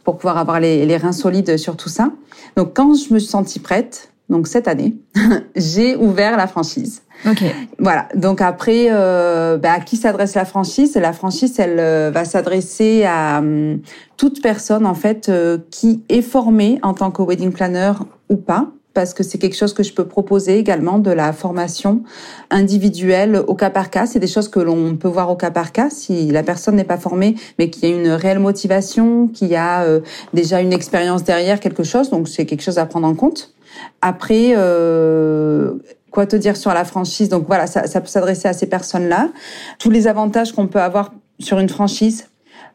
pour 0.04 0.16
pouvoir 0.16 0.38
avoir 0.38 0.61
les, 0.61 0.87
les 0.87 0.97
reins 0.97 1.12
solides 1.12 1.57
sur 1.57 1.76
tout 1.76 1.88
ça. 1.88 2.11
Donc 2.57 2.75
quand 2.75 2.95
je 2.95 3.12
me 3.12 3.19
suis 3.19 3.30
sentie 3.30 3.59
prête, 3.59 4.10
donc 4.30 4.46
cette 4.46 4.68
année, 4.68 4.96
j'ai 5.56 5.96
ouvert 5.96 6.37
la 6.37 6.46
franchise. 6.46 7.02
Ok. 7.28 7.42
Voilà. 7.78 8.08
Donc 8.14 8.40
après, 8.40 8.87
euh, 8.90 9.58
ben, 9.58 9.72
à 9.72 9.80
qui 9.80 9.96
s'adresse 9.96 10.34
la 10.34 10.46
franchise? 10.46 10.96
La 10.96 11.12
franchise, 11.12 11.58
elle 11.58 11.78
euh, 11.78 12.10
va 12.10 12.25
s'adresser 12.25 13.04
à 13.04 13.40
hum, 13.40 13.80
toute 14.16 14.40
personne 14.40 14.87
en 14.87 14.94
fait 14.94 15.28
euh, 15.28 15.58
qui 15.70 16.02
est 16.08 16.22
formée 16.22 16.78
en 16.82 16.94
tant 16.94 17.10
que 17.10 17.22
wedding 17.22 17.52
planner 17.52 17.92
ou 18.30 18.37
pas 18.37 18.70
parce 18.94 19.14
que 19.14 19.22
c'est 19.22 19.38
quelque 19.38 19.56
chose 19.56 19.72
que 19.72 19.82
je 19.82 19.92
peux 19.92 20.06
proposer 20.06 20.58
également 20.58 20.99
de 20.99 21.10
la 21.10 21.32
formation 21.32 22.02
individuelle 22.50 23.40
au 23.46 23.54
cas 23.54 23.70
par 23.70 23.90
cas. 23.90 24.06
C'est 24.06 24.18
des 24.18 24.26
choses 24.26 24.49
que 24.49 24.60
l'on 24.60 24.96
peut 24.96 25.08
voir 25.08 25.30
au 25.30 25.37
cas 25.37 25.50
par 25.50 25.72
cas 25.72 25.90
si 25.90 26.30
la 26.30 26.42
personne 26.42 26.76
n'est 26.76 26.84
pas 26.84 26.99
formée, 26.99 27.34
mais 27.58 27.70
qui 27.70 27.87
a 27.87 27.88
une 27.88 28.08
réelle 28.08 28.40
motivation, 28.40 29.28
qui 29.28 29.54
a 29.54 29.82
euh, 29.82 30.00
déjà 30.34 30.60
une 30.60 30.72
expérience 30.72 31.25
derrière 31.25 31.60
quelque 31.60 31.84
chose. 31.84 32.10
Donc 32.10 32.28
c'est 32.28 32.46
quelque 32.46 32.62
chose 32.62 32.78
à 32.78 32.87
prendre 32.87 33.06
en 33.06 33.14
compte. 33.14 33.54
Après, 34.03 34.53
euh, 34.57 35.75
quoi 36.11 36.27
te 36.27 36.37
dire 36.37 36.57
sur 36.57 36.73
la 36.73 36.85
franchise? 36.85 37.29
Donc 37.29 37.47
voilà, 37.47 37.67
ça, 37.67 37.87
ça 37.87 38.00
peut 38.00 38.09
s'adresser 38.09 38.49
à 38.49 38.53
ces 38.53 38.67
personnes-là. 38.67 39.31
Tous 39.79 39.91
les 39.91 40.07
avantages 40.07 40.53
qu'on 40.53 40.67
peut 40.67 40.81
avoir 40.81 41.12
sur 41.39 41.59
une 41.59 41.69
franchise, 41.69 42.31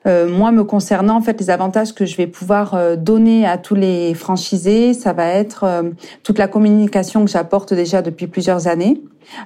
euh, 0.07 0.29
moi, 0.29 0.51
me 0.51 0.63
concernant, 0.63 1.15
en 1.15 1.21
fait, 1.21 1.39
les 1.39 1.49
avantages 1.49 1.93
que 1.93 2.05
je 2.05 2.15
vais 2.15 2.27
pouvoir 2.27 2.75
euh, 2.75 2.95
donner 2.95 3.45
à 3.45 3.57
tous 3.57 3.75
les 3.75 4.13
franchisés, 4.13 4.93
ça 4.93 5.13
va 5.13 5.27
être 5.27 5.63
euh, 5.63 5.83
toute 6.23 6.37
la 6.37 6.47
communication 6.47 7.25
que 7.25 7.31
j'apporte 7.31 7.73
déjà 7.73 8.01
depuis 8.01 8.27
plusieurs 8.27 8.67
années, 8.67 9.01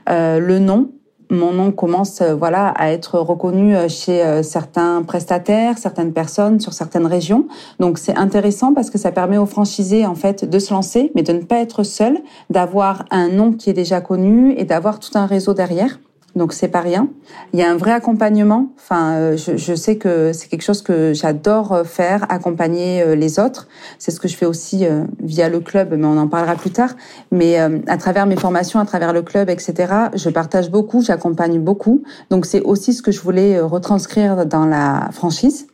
le 0.08 0.60
nom. 0.60 0.92
Mon 1.32 1.54
nom 1.54 1.72
commence, 1.72 2.24
voilà, 2.24 2.70
à 2.70 2.90
être 2.90 3.20
reconnu 3.20 3.76
chez 3.88 4.42
certains 4.42 5.04
prestataires, 5.04 5.78
certaines 5.78 6.12
personnes, 6.12 6.60
sur 6.60 6.74
certaines 6.74 7.06
régions. 7.06 7.48
Donc, 7.80 8.00
c'est 8.00 8.16
intéressant 8.16 8.74
parce 8.74 8.90
que 8.90 8.98
ça 8.98 9.12
permet 9.12 9.38
aux 9.38 9.46
franchisés, 9.46 10.08
en 10.08 10.16
fait, 10.16 10.50
de 10.50 10.60
se 10.60 10.74
lancer, 10.74 11.12
mais 11.14 11.22
de 11.22 11.34
ne 11.34 11.44
pas 11.44 11.58
être 11.58 11.84
seul, 11.84 12.18
d'avoir 12.50 13.06
un 13.12 13.30
nom 13.30 13.54
qui 13.54 13.70
est 13.70 13.74
déjà 13.74 14.02
connu 14.02 14.54
et 14.58 14.66
d'avoir 14.66 15.00
tout 15.00 15.12
un 15.16 15.28
réseau 15.28 15.54
derrière. 15.54 16.00
Donc 16.40 16.54
c'est 16.54 16.70
pas 16.70 16.80
rien. 16.80 17.10
Il 17.54 17.60
y 17.60 17.64
a 17.64 17.70
un 17.70 17.76
vrai 17.76 17.92
accompagnement. 17.92 18.70
Enfin, 18.78 19.14
euh, 19.16 19.38
je, 19.38 19.76
sais 19.76 19.98
que 19.98 20.32
c'est 20.34 20.48
quelque 20.48 20.64
chose 20.64 20.82
que 20.82 21.14
j'adore 21.14 21.74
euh, 21.74 21.84
faire, 21.84 22.26
accompagner 22.30 23.04
euh, 23.04 23.14
les 23.14 23.40
autres. 23.40 23.68
C'est 24.00 24.10
ce 24.10 24.20
que 24.20 24.28
je 24.28 24.36
fais 24.36 24.46
aussi 24.46 24.88
via 25.22 25.50
le 25.50 25.60
club, 25.60 25.94
mais 25.96 26.08
on 26.08 26.18
en 26.18 26.28
parlera 26.28 26.56
plus 26.56 26.72
tard. 26.72 26.92
Mais 27.32 27.58
à 27.60 27.98
travers 27.98 28.26
mes 28.26 28.38
formations, 28.38 28.80
à 28.80 28.86
travers 28.86 29.12
le 29.12 29.22
club, 29.22 29.50
etc., 29.50 29.94
je 30.16 30.30
partage 30.30 30.72
beaucoup, 30.72 31.02
j'accompagne 31.02 31.60
beaucoup. 31.60 32.04
Donc 32.30 32.46
c'est 32.46 32.62
aussi 32.62 32.94
ce 32.94 33.02
que 33.02 33.12
je 33.12 33.20
voulais 33.20 33.60
retranscrire 33.60 34.46
dans 34.46 34.66
la 34.66 35.10
franchise. 35.12 35.68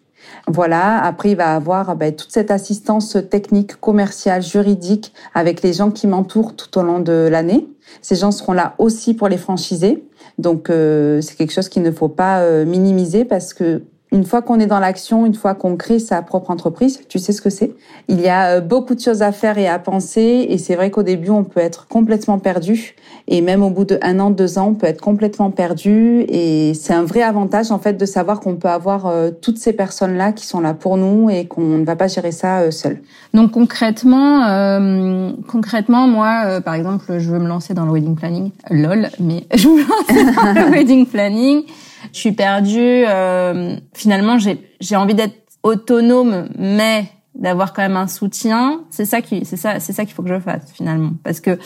Voilà. 0.47 1.03
Après, 1.03 1.31
il 1.31 1.37
va 1.37 1.55
avoir 1.55 1.95
ben, 1.95 2.15
toute 2.15 2.31
cette 2.31 2.49
assistance 2.51 3.17
technique, 3.29 3.75
commerciale, 3.79 4.41
juridique 4.41 5.13
avec 5.33 5.61
les 5.61 5.73
gens 5.73 5.91
qui 5.91 6.07
m'entourent 6.07 6.55
tout 6.55 6.77
au 6.79 6.83
long 6.83 6.99
de 6.99 7.27
l'année. 7.31 7.67
Ces 8.01 8.15
gens 8.15 8.31
seront 8.31 8.53
là 8.53 8.75
aussi 8.77 9.13
pour 9.13 9.27
les 9.27 9.37
franchisés. 9.37 10.03
Donc 10.37 10.69
euh, 10.69 11.21
c'est 11.21 11.35
quelque 11.35 11.53
chose 11.53 11.69
qu'il 11.69 11.83
ne 11.83 11.91
faut 11.91 12.09
pas 12.09 12.41
euh, 12.41 12.65
minimiser 12.65 13.25
parce 13.25 13.53
que 13.53 13.83
une 14.11 14.23
fois 14.23 14.41
qu'on 14.41 14.59
est 14.59 14.67
dans 14.67 14.79
l'action, 14.79 15.25
une 15.25 15.33
fois 15.33 15.55
qu'on 15.55 15.75
crée 15.75 15.99
sa 15.99 16.21
propre 16.21 16.51
entreprise, 16.51 17.01
tu 17.09 17.19
sais 17.19 17.33
ce 17.33 17.41
que 17.41 17.49
c'est? 17.49 17.71
Il 18.07 18.21
y 18.21 18.27
a 18.27 18.57
euh, 18.57 18.61
beaucoup 18.61 18.95
de 18.95 18.99
choses 18.99 19.21
à 19.21 19.31
faire 19.31 19.57
et 19.57 19.67
à 19.67 19.79
penser, 19.79 20.47
et 20.49 20.57
c'est 20.57 20.75
vrai 20.75 20.91
qu'au 20.91 21.03
début, 21.03 21.31
on 21.31 21.43
peut 21.43 21.59
être 21.59 21.87
complètement 21.87 22.39
perdu, 22.39 22.95
et 23.27 23.41
même 23.41 23.63
au 23.63 23.69
bout 23.69 23.85
de 23.85 23.97
un 24.01 24.19
an, 24.19 24.29
deux 24.29 24.57
ans, 24.57 24.69
on 24.69 24.73
peut 24.73 24.87
être 24.87 25.01
complètement 25.01 25.51
perdu, 25.51 26.25
et 26.29 26.73
c'est 26.73 26.93
un 26.93 27.03
vrai 27.03 27.21
avantage 27.21 27.71
en 27.71 27.79
fait 27.79 27.93
de 27.93 28.05
savoir 28.05 28.39
qu'on 28.39 28.55
peut 28.55 28.67
avoir 28.67 29.07
euh, 29.07 29.31
toutes 29.31 29.57
ces 29.57 29.73
personnes-là 29.73 30.31
qui 30.31 30.45
sont 30.45 30.59
là 30.59 30.73
pour 30.73 30.97
nous 30.97 31.29
et 31.29 31.45
qu'on 31.45 31.77
ne 31.79 31.85
va 31.85 31.95
pas 31.95 32.07
gérer 32.07 32.31
ça 32.31 32.59
euh, 32.59 32.71
seul. 32.71 33.01
Donc 33.33 33.51
concrètement, 33.51 34.45
euh, 34.45 35.31
concrètement, 35.47 36.07
moi, 36.07 36.61
par 36.63 36.73
exemple, 36.73 37.17
je 37.17 37.29
veux 37.31 37.39
me 37.39 37.47
lancer 37.47 37.73
dans 37.73 37.85
le 37.85 37.91
wedding 37.91 38.15
planning, 38.15 38.51
lol, 38.69 39.09
mais 39.19 39.45
je 39.53 39.67
me 39.67 39.81
lancer 39.81 40.35
dans 40.35 40.65
le 40.65 40.71
wedding 40.71 41.05
planning 41.05 41.63
je 42.13 42.19
suis 42.19 42.31
perdue. 42.31 43.03
Euh, 43.07 43.75
finalement, 43.93 44.37
j'ai 44.37 44.95
envie 44.95 45.13
d'être 45.13 45.35
autonome, 45.63 46.49
mais 46.57 47.05
d'avoir 47.33 47.73
quand 47.73 47.81
même 47.81 47.97
un 47.97 48.07
soutien. 48.07 48.81
C'est 48.89 49.05
ça 49.05 49.21
qui, 49.21 49.45
c'est 49.45 49.57
ça, 49.57 49.79
c'est 49.79 49.93
ça 49.93 50.05
qu'il 50.05 50.13
faut 50.13 50.23
que 50.23 50.29
je 50.29 50.39
fasse 50.39 50.71
finalement, 50.73 51.11
parce 51.23 51.39
que 51.39 51.57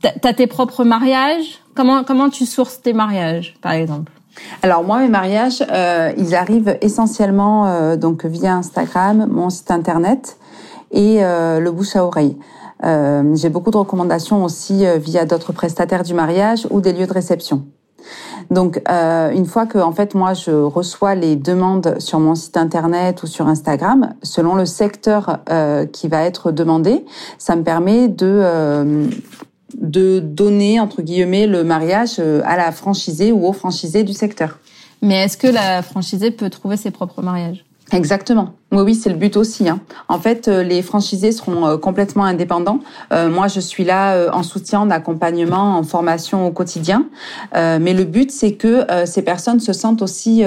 t'as 0.00 0.32
tes 0.32 0.46
propres 0.46 0.84
mariages. 0.84 1.60
Comment 1.74 2.04
comment 2.04 2.30
tu 2.30 2.46
sources 2.46 2.80
tes 2.80 2.92
mariages, 2.92 3.54
par 3.60 3.72
exemple? 3.72 4.12
Alors 4.62 4.84
moi, 4.84 5.00
mes 5.00 5.08
mariages, 5.08 5.62
euh, 5.70 6.12
ils 6.16 6.34
arrivent 6.34 6.78
essentiellement 6.80 7.66
euh, 7.66 7.96
donc 7.96 8.24
via 8.24 8.54
Instagram, 8.54 9.26
mon 9.30 9.50
site 9.50 9.70
internet 9.70 10.38
et 10.92 11.20
le 11.20 11.70
bouche 11.70 11.94
à 11.94 12.04
oreille. 12.04 12.36
J'ai 12.82 13.48
beaucoup 13.48 13.70
de 13.70 13.76
recommandations 13.76 14.42
aussi 14.42 14.84
via 14.98 15.24
d'autres 15.24 15.52
prestataires 15.52 16.02
du 16.02 16.14
mariage 16.14 16.66
ou 16.70 16.80
des 16.80 16.92
lieux 16.92 17.06
de 17.06 17.12
réception. 17.12 17.64
Donc, 18.50 18.82
euh, 18.88 19.30
une 19.30 19.46
fois 19.46 19.66
que, 19.66 19.78
en 19.78 19.92
fait, 19.92 20.14
moi, 20.14 20.34
je 20.34 20.50
reçois 20.50 21.14
les 21.14 21.36
demandes 21.36 21.96
sur 22.00 22.18
mon 22.18 22.34
site 22.34 22.56
internet 22.56 23.22
ou 23.22 23.26
sur 23.26 23.46
Instagram, 23.46 24.14
selon 24.22 24.56
le 24.56 24.66
secteur 24.66 25.38
euh, 25.50 25.86
qui 25.86 26.08
va 26.08 26.24
être 26.24 26.50
demandé, 26.50 27.04
ça 27.38 27.54
me 27.54 27.62
permet 27.62 28.08
de 28.08 28.26
euh, 28.26 29.08
de 29.74 30.20
donner 30.20 30.80
entre 30.80 31.02
guillemets 31.02 31.46
le 31.46 31.64
mariage 31.64 32.16
euh, 32.18 32.42
à 32.44 32.56
la 32.56 32.72
franchisée 32.72 33.32
ou 33.32 33.46
au 33.46 33.52
franchisé 33.52 34.04
du 34.04 34.12
secteur. 34.12 34.58
Mais 35.02 35.24
est-ce 35.24 35.36
que 35.36 35.46
la 35.46 35.82
franchisée 35.82 36.30
peut 36.30 36.50
trouver 36.50 36.76
ses 36.76 36.90
propres 36.90 37.22
mariages? 37.22 37.64
Exactement. 37.92 38.50
Oui, 38.72 38.82
oui, 38.82 38.94
c'est 38.94 39.10
le 39.10 39.16
but 39.16 39.36
aussi. 39.36 39.68
Hein. 39.68 39.80
En 40.08 40.20
fait, 40.20 40.46
euh, 40.46 40.62
les 40.62 40.80
franchisés 40.80 41.32
seront 41.32 41.66
euh, 41.66 41.76
complètement 41.76 42.24
indépendants. 42.24 42.78
Euh, 43.12 43.28
moi, 43.28 43.48
je 43.48 43.58
suis 43.58 43.82
là 43.84 44.30
en 44.32 44.44
soutien, 44.44 44.80
en 44.80 44.90
accompagnement, 44.90 45.76
en 45.76 45.82
formation 45.82 46.46
au 46.46 46.52
quotidien. 46.52 47.06
mais 47.54 47.92
le 47.92 48.04
but, 48.04 48.30
c'est 48.30 48.52
que 48.52 48.86
ces 49.06 49.22
personnes 49.22 49.60
se 49.60 49.72
sentent 49.72 50.02
aussi 50.02 50.44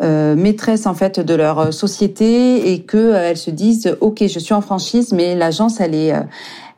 maîtresses 0.00 0.86
en 0.86 0.94
fait 0.94 1.20
de 1.20 1.34
leur 1.34 1.72
société 1.72 2.72
et 2.72 2.82
qu'elles 2.82 3.36
se 3.36 3.50
disent, 3.50 3.96
ok, 4.00 4.24
je 4.26 4.38
suis 4.38 4.54
en 4.54 4.60
franchise, 4.60 5.12
mais 5.12 5.34
l'agence, 5.34 5.80
elle 5.80 5.94
est 5.94 6.14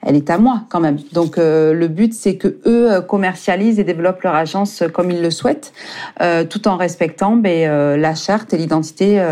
elle 0.02 0.16
est 0.16 0.30
à 0.30 0.38
moi 0.38 0.62
quand 0.68 0.80
même. 0.80 0.98
Donc 1.12 1.38
euh, 1.38 1.72
le 1.72 1.88
but 1.88 2.12
c'est 2.12 2.36
que 2.36 2.48
eux 2.66 2.92
euh, 2.92 3.00
commercialisent 3.00 3.78
et 3.78 3.84
développent 3.84 4.22
leur 4.22 4.34
agence 4.34 4.82
comme 4.92 5.10
ils 5.10 5.22
le 5.22 5.30
souhaitent, 5.30 5.72
euh, 6.20 6.44
tout 6.44 6.68
en 6.68 6.76
respectant 6.76 7.36
ben, 7.36 7.96
la 8.00 8.14
charte 8.14 8.52
et 8.52 8.58
l'identité 8.58 9.24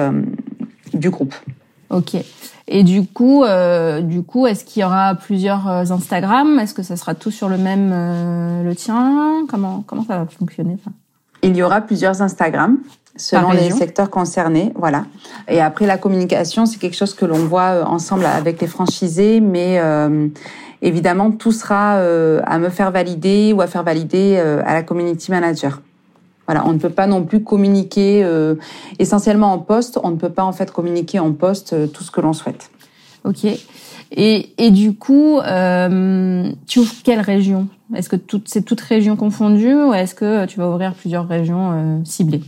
du 0.94 1.10
groupe. 1.10 1.34
Ok. 1.90 2.16
Et 2.72 2.84
du 2.84 3.04
coup, 3.04 3.44
du 4.02 4.22
coup, 4.22 4.46
est-ce 4.46 4.64
qu'il 4.64 4.82
y 4.82 4.84
aura 4.84 5.16
plusieurs 5.16 5.66
Instagram? 5.66 6.58
Est-ce 6.60 6.74
que 6.74 6.82
ça 6.82 6.96
sera 6.96 7.14
tout 7.14 7.32
sur 7.32 7.48
le 7.48 7.58
même 7.58 7.90
le 8.64 8.74
tien? 8.74 9.44
Comment 9.48 9.82
comment 9.86 10.04
ça 10.04 10.18
va 10.18 10.26
fonctionner 10.26 10.76
ça? 10.84 10.90
Il 11.42 11.56
y 11.56 11.62
aura 11.62 11.80
plusieurs 11.80 12.22
Instagram 12.22 12.78
selon 13.20 13.52
les 13.52 13.70
secteurs 13.70 14.10
concernés, 14.10 14.72
voilà. 14.74 15.04
Et 15.48 15.60
après 15.60 15.86
la 15.86 15.98
communication, 15.98 16.66
c'est 16.66 16.78
quelque 16.78 16.96
chose 16.96 17.14
que 17.14 17.26
l'on 17.26 17.38
voit 17.38 17.74
euh, 17.74 17.84
ensemble 17.84 18.24
avec 18.24 18.60
les 18.60 18.66
franchisés, 18.66 19.40
mais 19.40 19.78
euh, 19.78 20.28
évidemment 20.80 21.30
tout 21.30 21.52
sera 21.52 21.96
euh, 21.96 22.40
à 22.46 22.58
me 22.58 22.70
faire 22.70 22.90
valider 22.90 23.52
ou 23.52 23.60
à 23.60 23.66
faire 23.66 23.82
valider 23.82 24.38
à 24.38 24.74
la 24.74 24.82
community 24.82 25.30
manager. 25.30 25.82
Voilà, 26.46 26.66
on 26.66 26.72
ne 26.72 26.78
peut 26.78 26.90
pas 26.90 27.06
non 27.06 27.22
plus 27.22 27.44
communiquer 27.44 28.26
essentiellement 28.98 29.52
en 29.52 29.58
poste, 29.58 30.00
on 30.02 30.10
ne 30.10 30.16
peut 30.16 30.30
pas 30.30 30.42
en 30.42 30.52
fait 30.52 30.72
communiquer 30.72 31.20
en 31.20 31.32
poste 31.32 31.92
tout 31.92 32.02
ce 32.02 32.10
que 32.10 32.20
l'on 32.20 32.32
souhaite. 32.32 32.70
Ok. 33.24 33.44
Et, 34.12 34.52
et 34.58 34.70
du 34.72 34.94
coup, 34.94 35.38
tu 36.66 36.78
ouvres 36.80 36.94
quelle 37.04 37.20
région? 37.20 37.68
Est-ce 37.94 38.08
que 38.08 38.16
c'est 38.46 38.64
toute 38.64 38.80
région 38.80 39.14
confondue 39.14 39.74
ou 39.74 39.94
est-ce 39.94 40.16
que 40.16 40.46
tu 40.46 40.58
vas 40.58 40.68
ouvrir 40.68 40.94
plusieurs 40.94 41.28
régions 41.28 42.02
ciblées? 42.04 42.42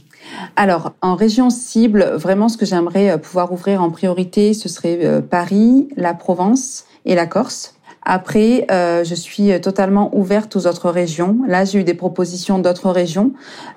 Alors, 0.57 0.93
en 1.01 1.15
région 1.15 1.51
cible, 1.51 2.13
vraiment 2.15 2.49
ce 2.49 2.57
que 2.57 2.67
j'aimerais 2.67 3.11
euh, 3.11 3.19
pouvoir 3.19 3.53
ouvrir 3.53 3.83
en 3.83 3.91
priorité, 3.91 4.55
ce 4.55 4.69
serait 4.69 4.99
euh, 5.03 5.21
Paris, 5.21 5.89
la 5.97 6.15
Provence 6.15 6.85
et 7.05 7.15
la 7.15 7.27
Corse. 7.27 7.75
Après, 8.05 8.67
euh, 8.73 9.05
je 9.05 9.15
suis 9.15 9.61
totalement 9.61 10.11
ouverte 10.17 10.57
aux 10.57 10.67
autres 10.67 10.91
régions. 10.91 11.39
Là, 11.47 11.65
j'ai 11.65 11.79
eu 11.79 11.85
des 11.85 11.95
propositions 11.95 12.59
d'autres 12.59 12.91
régions. 12.91 13.31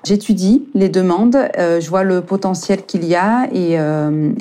J'étudie 0.04 0.66
les 0.74 0.88
demandes, 0.88 1.38
je 1.56 1.88
vois 1.88 2.02
le 2.02 2.22
potentiel 2.22 2.84
qu'il 2.86 3.04
y 3.04 3.14
a 3.14 3.46
et, 3.52 3.74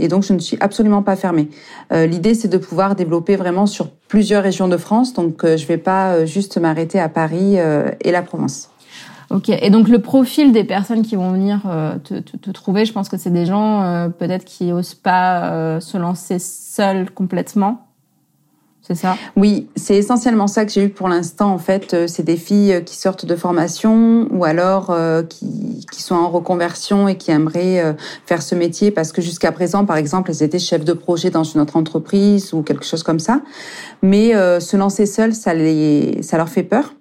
et, 0.03 0.07
donc 0.07 0.23
je 0.23 0.33
ne 0.33 0.39
suis 0.39 0.57
absolument 0.59 1.03
pas 1.03 1.15
fermée. 1.15 1.49
L'idée, 1.91 2.33
c'est 2.33 2.47
de 2.47 2.57
pouvoir 2.57 2.95
développer 2.95 3.35
vraiment 3.35 3.67
sur 3.67 3.91
plusieurs 4.07 4.41
régions 4.41 4.67
de 4.67 4.77
France. 4.77 5.13
Donc, 5.13 5.41
je 5.43 5.49
ne 5.49 5.67
vais 5.67 5.77
pas 5.77 6.25
juste 6.25 6.57
m'arrêter 6.57 6.99
à 6.99 7.07
Paris 7.07 7.57
et 8.01 8.11
la 8.11 8.23
Provence. 8.23 8.71
Ok. 9.29 9.49
Et 9.49 9.69
donc 9.69 9.87
le 9.87 9.99
profil 9.99 10.51
des 10.51 10.63
personnes 10.63 11.01
qui 11.01 11.15
vont 11.15 11.31
venir 11.31 11.61
euh, 11.65 11.97
te, 12.03 12.15
te, 12.15 12.37
te, 12.37 12.51
trouver, 12.51 12.85
je 12.85 12.93
pense 12.93 13.09
que 13.09 13.17
c'est 13.17 13.31
des 13.31 13.45
gens 13.45 13.81
euh, 13.83 14.09
peut-être 14.09 14.45
qui 14.45 14.71
osent 14.71 14.93
pas 14.93 15.51
euh, 15.51 15.79
se 15.79 15.97
lancer 15.97 16.39
seuls 16.39 17.09
complètement. 17.11 17.81
C'est 18.81 18.93
ça? 18.93 19.17
Oui, 19.35 19.67
c'est 19.75 19.95
essentiellement 19.95 20.45
ça 20.45 20.63
que 20.63 20.71
j'ai 20.71 20.83
eu 20.83 20.89
pour 20.89 21.09
l'instant. 21.09 21.51
En 21.51 21.57
fait, 21.57 22.07
c'est 22.07 22.21
des 22.21 22.37
filles 22.37 22.83
qui 22.85 22.95
sortent 22.95 23.25
de 23.25 23.35
formation 23.35 24.27
ou 24.29 24.45
alors 24.45 24.95
qui, 25.27 25.83
qui 25.91 26.03
sont 26.03 26.13
en 26.13 26.29
reconversion 26.29 27.07
et 27.07 27.17
qui 27.17 27.31
aimeraient 27.31 27.95
faire 28.27 28.43
ce 28.43 28.53
métier 28.53 28.91
parce 28.91 29.11
que 29.11 29.23
jusqu'à 29.23 29.51
présent, 29.51 29.85
par 29.85 29.97
exemple, 29.97 30.29
elles 30.29 30.43
étaient 30.43 30.59
chefs 30.59 30.85
de 30.85 30.93
projet 30.93 31.31
dans 31.31 31.43
une 31.43 31.61
autre 31.61 31.77
entreprise 31.77 32.53
ou 32.53 32.61
quelque 32.61 32.85
chose 32.85 33.01
comme 33.01 33.17
ça. 33.17 33.41
Mais 34.03 34.33
se 34.59 34.77
lancer 34.77 35.07
seul, 35.07 35.33
ça 35.33 35.55
les, 35.55 36.21
ça 36.21 36.37
leur 36.37 36.49
fait 36.49 36.61
peur. 36.61 36.93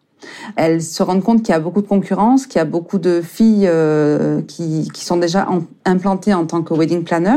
Elles 0.57 0.83
se 0.83 1.02
rendent 1.02 1.23
compte 1.23 1.43
qu'il 1.43 1.52
y 1.52 1.57
a 1.57 1.61
beaucoup 1.61 1.83
de 1.83 1.87
concurrence, 1.87 2.47
qu'il 2.47 2.59
y 2.59 2.62
a 2.62 2.64
beaucoup 2.64 2.99
de 2.99 3.21
filles 3.21 3.66
euh, 3.66 4.43
qui, 4.43 4.90
qui, 4.93 5.04
sont 5.04 5.16
déjà 5.16 5.47
implantées 5.85 6.35
en 6.35 6.47
tant 6.47 6.62
que 6.62 6.75
wedding 6.75 7.04
planner, 7.04 7.37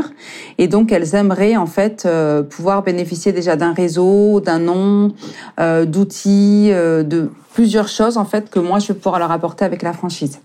et 0.58 0.68
donc 0.68 0.92
elles 0.92 1.14
aimeraient 1.14 1.56
en 1.56 1.66
fait 1.66 2.04
euh, 2.06 2.42
pouvoir 2.42 2.82
bénéficier 2.82 3.32
déjà 3.32 3.56
d'un 3.56 3.72
réseau, 3.72 4.40
d'un 4.40 4.58
nom, 4.58 5.12
euh, 5.60 5.84
d'outils, 5.84 6.70
de 6.70 7.30
plusieurs 7.52 7.88
choses 7.88 8.16
en 8.16 8.24
fait 8.24 8.50
que 8.50 8.58
moi 8.58 8.78
je 8.78 8.88
vais 8.88 8.94
pouvoir 8.94 9.18
leur 9.18 9.32
apporter 9.32 9.64
avec 9.64 9.82
la 9.82 9.92
franchise. 9.92 10.40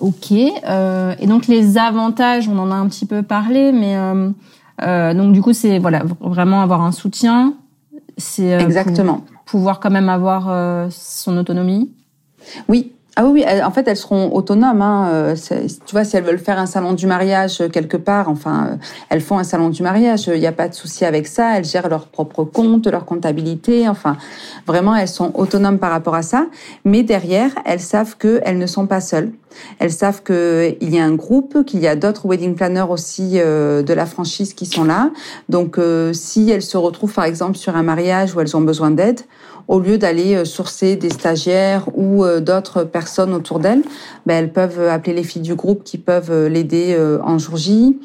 Ok. 0.00 0.32
et 0.32 1.26
donc 1.26 1.46
les 1.46 1.78
avantages, 1.78 2.48
on 2.48 2.58
en 2.58 2.70
a 2.70 2.74
un 2.74 2.88
petit 2.88 3.06
peu 3.06 3.22
parlé, 3.22 3.72
mais 3.72 3.96
donc 5.14 5.32
du 5.32 5.40
coup 5.40 5.52
c'est 5.52 5.78
voilà 5.78 6.02
vraiment 6.20 6.60
avoir 6.62 6.82
un 6.82 6.92
soutien. 6.92 7.54
C'est 8.16 8.50
exactement 8.50 9.24
pouvoir 9.46 9.80
quand 9.80 9.90
même 9.90 10.08
avoir 10.08 10.50
euh, 10.50 10.88
son 10.90 11.36
autonomie? 11.36 11.90
Oui. 12.68 12.92
Ah 13.16 13.26
oui, 13.26 13.44
en 13.46 13.70
fait, 13.70 13.86
elles 13.86 13.96
seront 13.96 14.34
autonomes. 14.34 14.82
Hein. 14.82 15.08
Euh, 15.12 15.36
tu 15.86 15.92
vois, 15.92 16.02
si 16.02 16.16
elles 16.16 16.24
veulent 16.24 16.36
faire 16.36 16.58
un 16.58 16.66
salon 16.66 16.94
du 16.94 17.06
mariage 17.06 17.62
quelque 17.72 17.96
part, 17.96 18.28
enfin, 18.28 18.70
euh, 18.72 18.76
elles 19.08 19.20
font 19.20 19.38
un 19.38 19.44
salon 19.44 19.68
du 19.68 19.84
mariage. 19.84 20.26
Il 20.26 20.40
n'y 20.40 20.48
a 20.48 20.52
pas 20.52 20.68
de 20.68 20.74
souci 20.74 21.04
avec 21.04 21.28
ça. 21.28 21.56
Elles 21.56 21.64
gèrent 21.64 21.88
leur 21.88 22.08
propre 22.08 22.42
compte, 22.42 22.88
leur 22.88 23.04
comptabilité. 23.04 23.88
Enfin, 23.88 24.16
vraiment, 24.66 24.96
elles 24.96 25.06
sont 25.06 25.30
autonomes 25.34 25.78
par 25.78 25.92
rapport 25.92 26.16
à 26.16 26.22
ça. 26.22 26.46
Mais 26.84 27.04
derrière, 27.04 27.52
elles 27.64 27.78
savent 27.78 28.16
qu'elles 28.16 28.58
ne 28.58 28.66
sont 28.66 28.88
pas 28.88 29.00
seules. 29.00 29.30
Elles 29.78 29.92
savent 29.92 30.22
qu'il 30.22 30.94
y 30.94 30.98
a 30.98 31.04
un 31.04 31.14
groupe, 31.14 31.64
qu'il 31.64 31.80
y 31.80 31.86
a 31.86 31.96
d'autres 31.96 32.26
wedding 32.26 32.54
planners 32.54 32.86
aussi 32.88 33.32
euh, 33.34 33.82
de 33.82 33.92
la 33.92 34.06
franchise 34.06 34.54
qui 34.54 34.66
sont 34.66 34.84
là. 34.84 35.10
Donc, 35.48 35.78
euh, 35.78 36.12
si 36.12 36.50
elles 36.50 36.62
se 36.62 36.76
retrouvent 36.76 37.12
par 37.12 37.24
exemple 37.24 37.56
sur 37.56 37.76
un 37.76 37.82
mariage 37.82 38.34
où 38.34 38.40
elles 38.40 38.56
ont 38.56 38.60
besoin 38.60 38.90
d'aide, 38.90 39.20
au 39.66 39.80
lieu 39.80 39.96
d'aller 39.96 40.34
euh, 40.34 40.44
sourcer 40.44 40.96
des 40.96 41.10
stagiaires 41.10 41.88
ou 41.94 42.24
d'autres 42.40 42.84
personnes 42.84 43.32
autour 43.32 43.58
d'elles, 43.58 43.82
ben, 44.26 44.34
elles 44.34 44.52
peuvent 44.52 44.88
appeler 44.88 45.14
les 45.14 45.24
filles 45.24 45.42
du 45.42 45.54
groupe 45.54 45.84
qui 45.84 45.98
peuvent 45.98 46.46
l'aider 46.46 46.96
en 47.22 47.38
jour 47.38 47.56
J. 47.56 47.98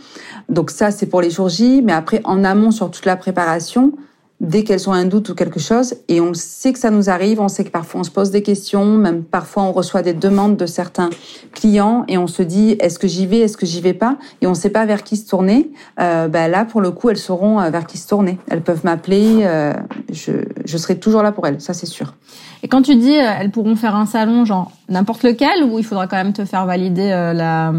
Donc 0.47 0.71
ça, 0.71 0.91
c'est 0.91 1.05
pour 1.05 1.21
les 1.21 1.29
jours 1.29 1.49
J. 1.49 1.81
Mais 1.83 1.93
après, 1.93 2.21
en 2.23 2.43
amont, 2.43 2.71
sur 2.71 2.89
toute 2.91 3.05
la 3.05 3.15
préparation, 3.15 3.93
dès 4.41 4.63
qu'elles 4.63 4.89
ont 4.89 4.93
un 4.93 5.05
doute 5.05 5.29
ou 5.29 5.35
quelque 5.35 5.59
chose, 5.59 5.95
et 6.07 6.21
on 6.21 6.33
sait 6.33 6.71
que 6.71 6.79
ça 6.79 6.91
nous 6.91 7.09
arrive, 7.09 7.41
on 7.41 7.49
sait 7.49 7.65
que 7.65 7.71
parfois 7.71 8.01
on 8.01 8.03
se 8.05 8.11
pose 8.11 8.31
des 8.31 8.41
questions, 8.41 8.85
même 8.85 9.23
parfois 9.23 9.63
on 9.63 9.73
reçoit 9.73 10.01
des 10.01 10.13
demandes 10.13 10.55
de 10.55 10.65
certains 10.65 11.09
clients 11.53 12.05
et 12.07 12.17
on 12.17 12.27
se 12.27 12.41
dit 12.41 12.77
est-ce 12.79 12.99
que 12.99 13.07
j'y 13.07 13.27
vais, 13.27 13.39
est-ce 13.39 13.57
que 13.57 13.65
j'y 13.65 13.81
vais 13.81 13.93
pas, 13.93 14.17
et 14.41 14.47
on 14.47 14.51
ne 14.51 14.55
sait 14.55 14.69
pas 14.69 14.85
vers 14.85 15.03
qui 15.03 15.17
se 15.17 15.27
tourner. 15.27 15.71
Euh, 15.99 16.29
ben 16.29 16.49
là, 16.49 16.63
pour 16.63 16.79
le 16.79 16.91
coup, 16.91 17.09
elles 17.09 17.17
sauront 17.17 17.59
euh, 17.59 17.69
vers 17.69 17.85
qui 17.85 17.97
se 17.97 18.07
tourner. 18.07 18.37
Elles 18.47 18.61
peuvent 18.61 18.85
m'appeler, 18.85 19.39
euh, 19.41 19.73
je, 20.09 20.31
je 20.63 20.77
serai 20.77 20.97
toujours 20.97 21.21
là 21.21 21.33
pour 21.33 21.45
elles, 21.45 21.59
ça 21.59 21.73
c'est 21.73 21.85
sûr. 21.85 22.15
Et 22.63 22.69
quand 22.69 22.81
tu 22.81 22.95
dis 22.95 23.11
elles 23.11 23.51
pourront 23.51 23.75
faire 23.75 23.95
un 23.95 24.05
salon, 24.05 24.45
genre 24.45 24.71
n'importe 24.87 25.23
lequel, 25.23 25.65
ou 25.65 25.79
il 25.79 25.83
faudra 25.83 26.07
quand 26.07 26.17
même 26.17 26.33
te 26.33 26.45
faire 26.45 26.65
valider 26.65 27.09
la, 27.09 27.73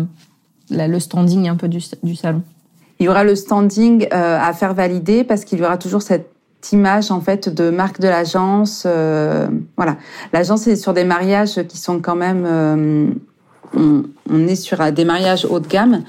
la, 0.68 0.88
le 0.88 1.00
standing 1.00 1.48
un 1.48 1.56
peu 1.56 1.68
du, 1.68 1.80
du 2.02 2.14
salon? 2.14 2.42
Il 2.98 3.06
y 3.06 3.08
aura 3.08 3.24
le 3.24 3.34
standing 3.34 4.06
à 4.10 4.52
faire 4.52 4.74
valider 4.74 5.24
parce 5.24 5.46
qu'il 5.46 5.58
y 5.58 5.62
aura 5.62 5.78
toujours 5.78 6.02
cette 6.02 6.30
image 6.72 7.10
en 7.10 7.20
fait 7.20 7.48
de 7.48 7.70
marque 7.70 8.00
de 8.00 8.08
l'agence. 8.08 8.84
Euh, 8.86 9.48
voilà, 9.76 9.96
l'agence 10.32 10.66
est 10.66 10.76
sur 10.76 10.92
des 10.92 11.04
mariages 11.04 11.62
qui 11.68 11.78
sont 11.78 12.00
quand 12.00 12.16
même. 12.16 12.44
Euh, 12.46 13.06
on, 13.76 14.48
est 14.48 14.56
sur 14.56 14.78
des 14.90 15.04
mariages 15.04 15.44
haut 15.44 15.60
de 15.60 15.68
gamme 15.68 16.02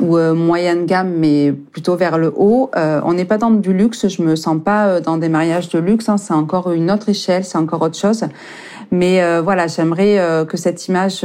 ou 0.00 0.16
euh, 0.16 0.32
moyenne 0.34 0.86
gamme, 0.86 1.12
mais 1.18 1.52
plutôt 1.52 1.94
vers 1.94 2.16
le 2.16 2.32
haut. 2.34 2.70
on 2.74 3.12
n'est 3.12 3.26
pas 3.26 3.36
dans 3.36 3.50
du 3.50 3.74
luxe. 3.74 4.08
Je 4.08 4.22
me 4.22 4.34
sens 4.34 4.58
pas 4.64 5.00
dans 5.00 5.18
des 5.18 5.28
mariages 5.28 5.68
de 5.68 5.78
luxe. 5.78 6.08
Hein, 6.08 6.16
c'est 6.16 6.32
encore 6.32 6.72
une 6.72 6.90
autre 6.90 7.10
échelle, 7.10 7.44
c'est 7.44 7.58
encore 7.58 7.82
autre 7.82 7.98
chose. 7.98 8.24
Mais 8.90 9.40
voilà, 9.40 9.66
j'aimerais 9.66 10.46
que 10.48 10.56
cette 10.56 10.88
image 10.88 11.24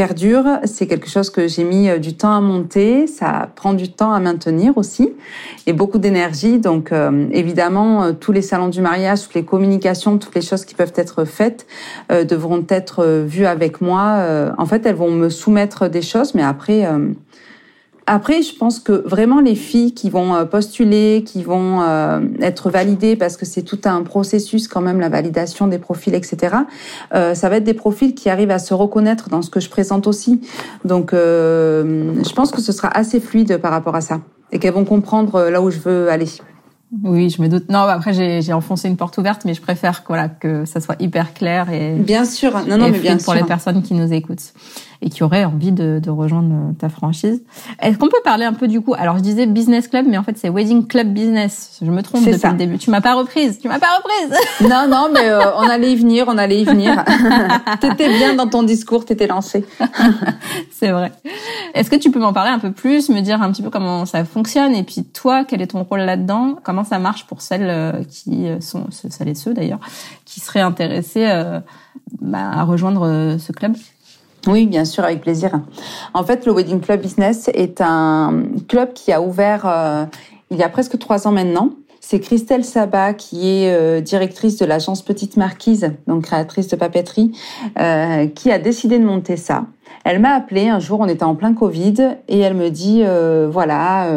perdure. 0.00 0.46
C'est 0.64 0.86
quelque 0.86 1.10
chose 1.10 1.28
que 1.28 1.46
j'ai 1.46 1.62
mis 1.62 1.90
euh, 1.90 1.98
du 1.98 2.16
temps 2.16 2.34
à 2.34 2.40
monter. 2.40 3.06
Ça 3.06 3.50
prend 3.54 3.74
du 3.74 3.92
temps 3.92 4.14
à 4.14 4.18
maintenir 4.18 4.78
aussi 4.78 5.12
et 5.66 5.74
beaucoup 5.74 5.98
d'énergie. 5.98 6.58
Donc, 6.58 6.90
euh, 6.90 7.26
évidemment, 7.32 8.04
euh, 8.04 8.12
tous 8.12 8.32
les 8.32 8.40
salons 8.40 8.68
du 8.68 8.80
mariage, 8.80 9.24
toutes 9.24 9.34
les 9.34 9.44
communications, 9.44 10.16
toutes 10.16 10.34
les 10.34 10.40
choses 10.40 10.64
qui 10.64 10.74
peuvent 10.74 10.94
être 10.96 11.26
faites 11.26 11.66
devront 12.08 12.64
être 12.70 13.04
vues 13.26 13.44
avec 13.44 13.80
moi. 13.80 14.52
en 14.56 14.66
fait, 14.66 14.86
elles 14.86 14.94
vont 14.94 15.10
me 15.10 15.28
soumettre 15.28 15.88
des 15.88 16.02
choses, 16.02 16.34
mais 16.34 16.42
après, 16.42 16.88
après, 18.06 18.42
je 18.42 18.54
pense 18.56 18.80
que 18.80 18.92
vraiment 19.06 19.40
les 19.40 19.54
filles 19.54 19.94
qui 19.94 20.10
vont 20.10 20.34
euh, 20.34 20.44
postuler, 20.44 21.22
qui 21.24 21.42
vont 21.42 21.82
euh, 21.82 22.20
être 22.40 22.70
validées, 22.70 23.16
parce 23.16 23.36
que 23.36 23.46
c'est 23.46 23.62
tout 23.62 23.80
un 23.84 24.02
processus 24.02 24.68
quand 24.68 24.80
même, 24.80 25.00
la 25.00 25.08
validation 25.08 25.66
des 25.66 25.78
profils, 25.78 26.14
etc. 26.14 26.56
Euh, 27.14 27.34
ça 27.34 27.48
va 27.48 27.56
être 27.56 27.64
des 27.64 27.74
profils 27.74 28.14
qui 28.14 28.28
arrivent 28.28 28.50
à 28.50 28.58
se 28.58 28.74
reconnaître 28.74 29.28
dans 29.28 29.42
ce 29.42 29.50
que 29.50 29.60
je 29.60 29.68
présente 29.68 30.06
aussi. 30.06 30.40
Donc, 30.84 31.10
je 31.12 32.32
pense 32.32 32.50
que 32.50 32.60
ce 32.60 32.72
sera 32.72 32.88
assez 32.88 33.20
fluide 33.20 33.58
par 33.58 33.70
rapport 33.70 33.94
à 33.94 34.00
ça 34.00 34.20
et 34.52 34.58
qu'elles 34.58 34.74
vont 34.74 34.84
comprendre 34.84 35.48
là 35.48 35.62
où 35.62 35.70
je 35.70 35.78
veux 35.78 36.10
aller. 36.10 36.26
Oui, 37.04 37.30
je 37.30 37.40
me 37.40 37.48
doute. 37.48 37.68
Non, 37.68 37.80
après 37.80 38.12
j'ai 38.12 38.52
enfoncé 38.52 38.88
une 38.88 38.96
porte 38.96 39.16
ouverte, 39.18 39.44
mais 39.44 39.54
je 39.54 39.60
préfère 39.60 40.02
voilà 40.08 40.28
que 40.28 40.64
ça 40.64 40.80
soit 40.80 41.00
hyper 41.00 41.34
clair 41.34 41.70
et 41.70 41.92
bien 41.94 42.24
sûr. 42.24 42.52
Non, 42.66 42.78
non, 42.78 42.90
mais 42.90 42.98
bien 42.98 43.16
pour 43.16 43.34
les 43.34 43.44
personnes 43.44 43.82
qui 43.82 43.94
nous 43.94 44.12
écoutent 44.12 44.52
et 45.02 45.08
qui 45.08 45.22
auraient 45.22 45.44
envie 45.44 45.72
de, 45.72 45.98
de 46.02 46.10
rejoindre 46.10 46.74
ta 46.78 46.88
franchise. 46.88 47.42
Est-ce 47.80 47.96
qu'on 47.96 48.08
peut 48.08 48.20
parler 48.22 48.44
un 48.44 48.52
peu 48.52 48.68
du 48.68 48.80
coup 48.80 48.94
Alors 48.98 49.16
je 49.16 49.22
disais 49.22 49.46
business 49.46 49.88
club, 49.88 50.06
mais 50.08 50.18
en 50.18 50.22
fait 50.22 50.36
c'est 50.36 50.50
wedding 50.50 50.86
club 50.86 51.08
business. 51.12 51.78
Je 51.82 51.90
me 51.90 52.02
trompe 52.02 52.24
depuis 52.24 52.48
le 52.48 52.56
début. 52.56 52.78
Tu 52.78 52.90
m'as 52.90 53.00
pas 53.00 53.14
reprise. 53.14 53.58
Tu 53.58 53.68
m'as 53.68 53.78
pas 53.78 53.96
reprise. 53.96 54.38
non, 54.68 54.88
non, 54.88 55.08
mais 55.12 55.28
euh, 55.28 55.56
on 55.56 55.62
allait 55.62 55.92
y 55.92 55.96
venir, 55.96 56.26
on 56.28 56.36
allait 56.36 56.60
y 56.60 56.64
venir. 56.64 57.02
t'étais 57.80 58.08
bien 58.08 58.34
dans 58.34 58.46
ton 58.46 58.62
discours, 58.62 59.04
t'étais 59.04 59.26
lancé. 59.26 59.64
c'est 60.70 60.90
vrai. 60.90 61.12
Est-ce 61.74 61.90
que 61.90 61.96
tu 61.96 62.10
peux 62.10 62.20
m'en 62.20 62.32
parler 62.32 62.50
un 62.50 62.58
peu 62.58 62.72
plus, 62.72 63.08
me 63.08 63.20
dire 63.20 63.40
un 63.42 63.50
petit 63.52 63.62
peu 63.62 63.70
comment 63.70 64.04
ça 64.04 64.24
fonctionne? 64.24 64.74
Et 64.74 64.82
puis 64.82 65.04
toi, 65.04 65.44
quel 65.44 65.62
est 65.62 65.68
ton 65.68 65.82
rôle 65.82 66.00
là-dedans? 66.00 66.56
Comment 66.62 66.84
ça 66.84 66.98
marche 66.98 67.26
pour 67.26 67.40
celles 67.40 67.70
euh, 67.70 67.92
qui 68.04 68.46
euh, 68.48 68.60
sont 68.60 68.86
celles 68.90 69.28
et 69.28 69.34
ceux 69.34 69.54
d'ailleurs 69.54 69.80
qui 70.26 70.40
seraient 70.40 70.60
intéressées 70.60 71.28
bah, 72.20 72.50
à 72.52 72.62
rejoindre 72.64 73.36
ce 73.38 73.52
club? 73.52 73.74
Oui, 74.46 74.66
bien 74.66 74.84
sûr, 74.84 75.04
avec 75.04 75.20
plaisir. 75.20 75.60
En 76.14 76.24
fait, 76.24 76.46
le 76.46 76.52
Wedding 76.52 76.80
Club 76.80 77.00
Business 77.00 77.50
est 77.52 77.80
un 77.80 78.44
club 78.68 78.92
qui 78.94 79.12
a 79.12 79.20
ouvert 79.20 79.66
euh, 79.66 80.04
il 80.50 80.56
y 80.56 80.62
a 80.62 80.68
presque 80.68 80.98
trois 80.98 81.28
ans 81.28 81.32
maintenant. 81.32 81.70
C'est 82.00 82.18
Christelle 82.18 82.64
Sabat 82.64 83.12
qui 83.12 83.48
est 83.48 83.72
euh, 83.72 84.00
directrice 84.00 84.56
de 84.56 84.64
l'agence 84.64 85.02
Petite 85.02 85.36
Marquise, 85.36 85.92
donc 86.06 86.24
créatrice 86.24 86.68
de 86.68 86.76
papeterie, 86.76 87.32
euh, 87.78 88.26
qui 88.26 88.50
a 88.50 88.58
décidé 88.58 88.98
de 88.98 89.04
monter 89.04 89.36
ça. 89.36 89.66
Elle 90.04 90.18
m'a 90.18 90.30
appelé 90.30 90.68
un 90.68 90.80
jour, 90.80 91.00
on 91.00 91.08
était 91.08 91.24
en 91.24 91.34
plein 91.34 91.52
Covid, 91.52 92.16
et 92.28 92.38
elle 92.38 92.54
me 92.54 92.70
dit 92.70 93.02
voilà, 93.50 94.08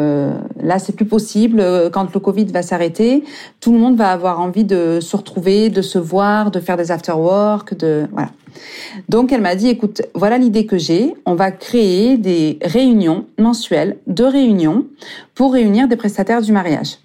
là 0.64 0.78
c'est 0.78 0.94
plus 0.94 1.04
possible. 1.04 1.62
Quand 1.92 2.12
le 2.12 2.20
Covid 2.20 2.46
va 2.46 2.62
s'arrêter, 2.62 3.24
tout 3.60 3.72
le 3.72 3.78
monde 3.78 3.96
va 3.96 4.10
avoir 4.10 4.40
envie 4.40 4.64
de 4.64 4.98
se 5.00 5.16
retrouver, 5.16 5.70
de 5.70 5.82
se 5.82 5.98
voir, 5.98 6.50
de 6.50 6.60
faire 6.60 6.76
des 6.76 6.90
after 6.90 7.12
work, 7.12 7.76
de 7.76 8.06
voilà. 8.12 8.30
Donc 9.08 9.32
elle 9.32 9.40
m'a 9.40 9.54
dit, 9.54 9.68
écoute, 9.68 10.02
voilà 10.14 10.38
l'idée 10.38 10.66
que 10.66 10.78
j'ai. 10.78 11.14
On 11.26 11.34
va 11.34 11.50
créer 11.50 12.16
des 12.16 12.58
réunions 12.62 13.26
mensuelles, 13.38 13.96
deux 14.06 14.28
réunions, 14.28 14.86
pour 15.34 15.52
réunir 15.52 15.88
des 15.88 15.96
prestataires 15.96 16.42
du 16.42 16.52
mariage. 16.52 16.98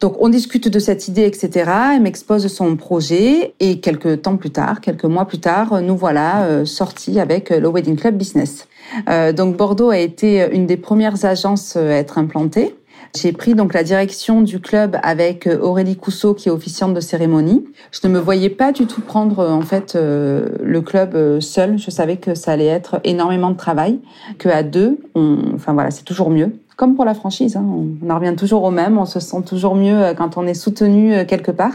Donc 0.00 0.16
on 0.20 0.28
discute 0.28 0.68
de 0.68 0.78
cette 0.78 1.08
idée, 1.08 1.24
etc. 1.24 1.70
Elle 1.94 2.02
m'expose 2.02 2.46
son 2.48 2.76
projet 2.76 3.54
et 3.60 3.80
quelques 3.80 4.22
temps 4.22 4.36
plus 4.36 4.50
tard, 4.50 4.82
quelques 4.82 5.04
mois 5.04 5.24
plus 5.24 5.40
tard, 5.40 5.80
nous 5.80 5.96
voilà 5.96 6.44
euh, 6.44 6.64
sortis 6.66 7.18
avec 7.18 7.48
le 7.48 7.66
Wedding 7.68 7.96
Club 7.96 8.16
Business. 8.16 8.68
Euh, 9.08 9.32
donc 9.32 9.56
Bordeaux 9.56 9.88
a 9.88 9.98
été 9.98 10.46
une 10.52 10.66
des 10.66 10.76
premières 10.76 11.24
agences 11.24 11.76
à 11.76 11.82
être 11.82 12.18
implantée. 12.18 12.74
J'ai 13.16 13.32
pris 13.32 13.54
donc 13.54 13.72
la 13.72 13.82
direction 13.82 14.42
du 14.42 14.60
club 14.60 14.98
avec 15.02 15.46
euh, 15.46 15.58
Aurélie 15.58 15.96
Cousseau 15.96 16.34
qui 16.34 16.50
est 16.50 16.52
officiante 16.52 16.92
de 16.92 17.00
cérémonie. 17.00 17.64
Je 17.90 18.06
ne 18.06 18.12
me 18.12 18.18
voyais 18.18 18.50
pas 18.50 18.72
du 18.72 18.86
tout 18.86 19.00
prendre 19.00 19.38
euh, 19.38 19.50
en 19.52 19.62
fait 19.62 19.94
euh, 19.96 20.50
le 20.62 20.82
club 20.82 21.40
seul. 21.40 21.78
Je 21.78 21.90
savais 21.90 22.18
que 22.18 22.34
ça 22.34 22.52
allait 22.52 22.66
être 22.66 23.00
énormément 23.04 23.50
de 23.50 23.56
travail, 23.56 24.00
que 24.38 24.50
à 24.50 24.62
deux, 24.62 24.98
on, 25.14 25.38
enfin 25.54 25.72
voilà, 25.72 25.90
c'est 25.90 26.04
toujours 26.04 26.28
mieux. 26.28 26.58
Comme 26.76 26.94
pour 26.94 27.06
la 27.06 27.14
franchise, 27.14 27.56
hein, 27.56 27.64
on 27.66 28.10
en 28.10 28.18
revient 28.18 28.36
toujours 28.36 28.62
au 28.64 28.70
même. 28.70 28.98
On 28.98 29.06
se 29.06 29.18
sent 29.18 29.42
toujours 29.46 29.76
mieux 29.76 30.12
quand 30.14 30.36
on 30.36 30.46
est 30.46 30.52
soutenu 30.52 31.24
quelque 31.26 31.50
part. 31.50 31.72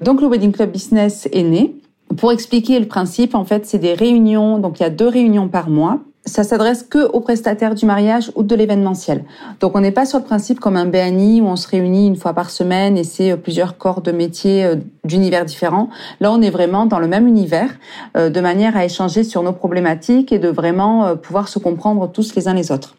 Donc 0.00 0.20
le 0.20 0.28
Wedding 0.28 0.52
Club 0.52 0.70
Business 0.70 1.28
est 1.32 1.42
né. 1.42 1.74
Pour 2.16 2.30
expliquer 2.30 2.78
le 2.78 2.86
principe, 2.86 3.34
en 3.34 3.44
fait, 3.44 3.66
c'est 3.66 3.80
des 3.80 3.94
réunions. 3.94 4.58
Donc 4.58 4.78
il 4.78 4.84
y 4.84 4.86
a 4.86 4.90
deux 4.90 5.08
réunions 5.08 5.48
par 5.48 5.70
mois 5.70 5.98
ça 6.28 6.44
s'adresse 6.44 6.82
que 6.82 7.06
aux 7.06 7.20
prestataires 7.20 7.74
du 7.74 7.86
mariage 7.86 8.30
ou 8.36 8.42
de 8.42 8.54
l'événementiel. 8.54 9.24
Donc 9.60 9.76
on 9.76 9.80
n'est 9.80 9.92
pas 9.92 10.06
sur 10.06 10.18
le 10.18 10.24
principe 10.24 10.60
comme 10.60 10.76
un 10.76 10.86
BNI 10.86 11.40
où 11.40 11.46
on 11.46 11.56
se 11.56 11.68
réunit 11.68 12.06
une 12.06 12.16
fois 12.16 12.34
par 12.34 12.50
semaine 12.50 12.96
et 12.96 13.04
c'est 13.04 13.32
euh, 13.32 13.36
plusieurs 13.36 13.78
corps 13.78 14.02
de 14.02 14.12
métiers 14.12 14.64
euh, 14.64 14.76
d'univers 15.04 15.44
différents. 15.44 15.88
Là, 16.20 16.30
on 16.32 16.40
est 16.42 16.50
vraiment 16.50 16.86
dans 16.86 16.98
le 16.98 17.08
même 17.08 17.26
univers 17.26 17.70
euh, 18.16 18.30
de 18.30 18.40
manière 18.40 18.76
à 18.76 18.84
échanger 18.84 19.24
sur 19.24 19.42
nos 19.42 19.52
problématiques 19.52 20.32
et 20.32 20.38
de 20.38 20.48
vraiment 20.48 21.16
pouvoir 21.16 21.48
se 21.48 21.58
comprendre 21.58 22.10
tous 22.10 22.34
les 22.34 22.48
uns 22.48 22.54
les 22.54 22.70
autres. 22.70 22.94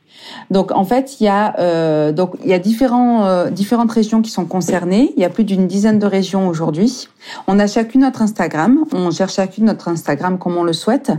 Donc 0.51 0.71
en 0.71 0.83
fait, 0.83 1.19
il 1.19 1.25
y 1.25 1.27
a 1.27 1.55
euh, 1.59 2.11
donc 2.11 2.33
il 2.43 2.49
y 2.49 2.53
a 2.53 2.59
différents 2.59 3.25
euh, 3.25 3.49
différentes 3.49 3.91
régions 3.91 4.21
qui 4.21 4.31
sont 4.31 4.45
concernées. 4.45 5.13
Il 5.15 5.21
y 5.21 5.25
a 5.25 5.29
plus 5.29 5.43
d'une 5.43 5.67
dizaine 5.67 5.99
de 5.99 6.05
régions 6.05 6.47
aujourd'hui. 6.47 7.07
On 7.47 7.59
a 7.59 7.67
chacune 7.67 8.01
notre 8.01 8.21
Instagram. 8.21 8.83
On 8.93 9.11
gère 9.11 9.29
chacune 9.29 9.65
notre 9.65 9.87
Instagram 9.87 10.37
comme 10.37 10.57
on 10.57 10.63
le 10.63 10.73
souhaite. 10.73 11.11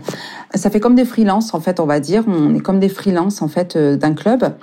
Ça 0.55 0.71
fait 0.71 0.81
comme 0.81 0.95
des 0.95 1.05
freelances 1.05 1.55
en 1.55 1.61
fait, 1.61 1.81
on 1.81 1.87
va 1.87 2.01
dire. 2.01 2.25
On 2.27 2.55
est 2.55 2.61
comme 2.61 2.81
des 2.81 2.89
freelances 2.89 3.43
en 3.43 3.49
fait 3.49 3.77
euh, 3.77 3.97
d'un 3.97 4.15
club. 4.15 4.55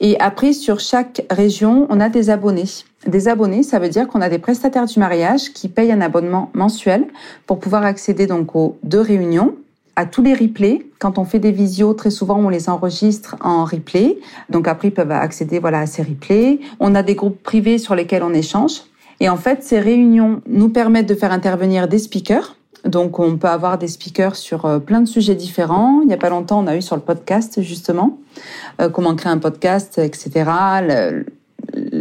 Et 0.00 0.18
après, 0.20 0.52
sur 0.52 0.80
chaque 0.80 1.24
région, 1.30 1.86
on 1.90 2.00
a 2.00 2.08
des 2.08 2.30
abonnés. 2.30 2.64
Des 3.06 3.28
abonnés, 3.28 3.62
ça 3.62 3.78
veut 3.78 3.88
dire 3.88 4.08
qu'on 4.08 4.20
a 4.20 4.28
des 4.28 4.38
prestataires 4.38 4.86
du 4.86 4.98
mariage 4.98 5.52
qui 5.52 5.68
payent 5.68 5.92
un 5.92 6.00
abonnement 6.00 6.50
mensuel 6.54 7.06
pour 7.46 7.60
pouvoir 7.60 7.84
accéder 7.84 8.26
donc 8.26 8.56
aux 8.56 8.78
deux 8.82 9.00
réunions 9.00 9.54
à 9.96 10.06
tous 10.06 10.22
les 10.22 10.34
replays. 10.34 10.86
Quand 10.98 11.18
on 11.18 11.24
fait 11.24 11.38
des 11.38 11.52
visios, 11.52 11.94
très 11.94 12.10
souvent 12.10 12.36
on 12.38 12.48
les 12.48 12.68
enregistre 12.68 13.36
en 13.40 13.64
replay. 13.64 14.18
Donc 14.50 14.68
après 14.68 14.88
ils 14.88 14.94
peuvent 14.94 15.10
accéder 15.10 15.58
voilà 15.58 15.80
à 15.80 15.86
ces 15.86 16.02
replays. 16.02 16.60
On 16.78 16.94
a 16.94 17.02
des 17.02 17.14
groupes 17.14 17.42
privés 17.42 17.78
sur 17.78 17.94
lesquels 17.94 18.22
on 18.22 18.32
échange. 18.32 18.82
Et 19.20 19.28
en 19.28 19.36
fait, 19.36 19.62
ces 19.62 19.80
réunions 19.80 20.42
nous 20.46 20.68
permettent 20.68 21.08
de 21.08 21.14
faire 21.14 21.32
intervenir 21.32 21.88
des 21.88 21.98
speakers. 21.98 22.56
Donc 22.84 23.18
on 23.18 23.36
peut 23.36 23.48
avoir 23.48 23.78
des 23.78 23.88
speakers 23.88 24.36
sur 24.36 24.64
euh, 24.66 24.78
plein 24.78 25.00
de 25.00 25.08
sujets 25.08 25.34
différents. 25.34 26.00
Il 26.02 26.08
n'y 26.08 26.14
a 26.14 26.18
pas 26.18 26.28
longtemps, 26.28 26.62
on 26.62 26.66
a 26.66 26.76
eu 26.76 26.82
sur 26.82 26.94
le 26.94 27.02
podcast 27.02 27.60
justement 27.62 28.18
euh, 28.80 28.88
comment 28.88 29.16
créer 29.16 29.32
un 29.32 29.38
podcast, 29.38 29.98
etc. 29.98 30.50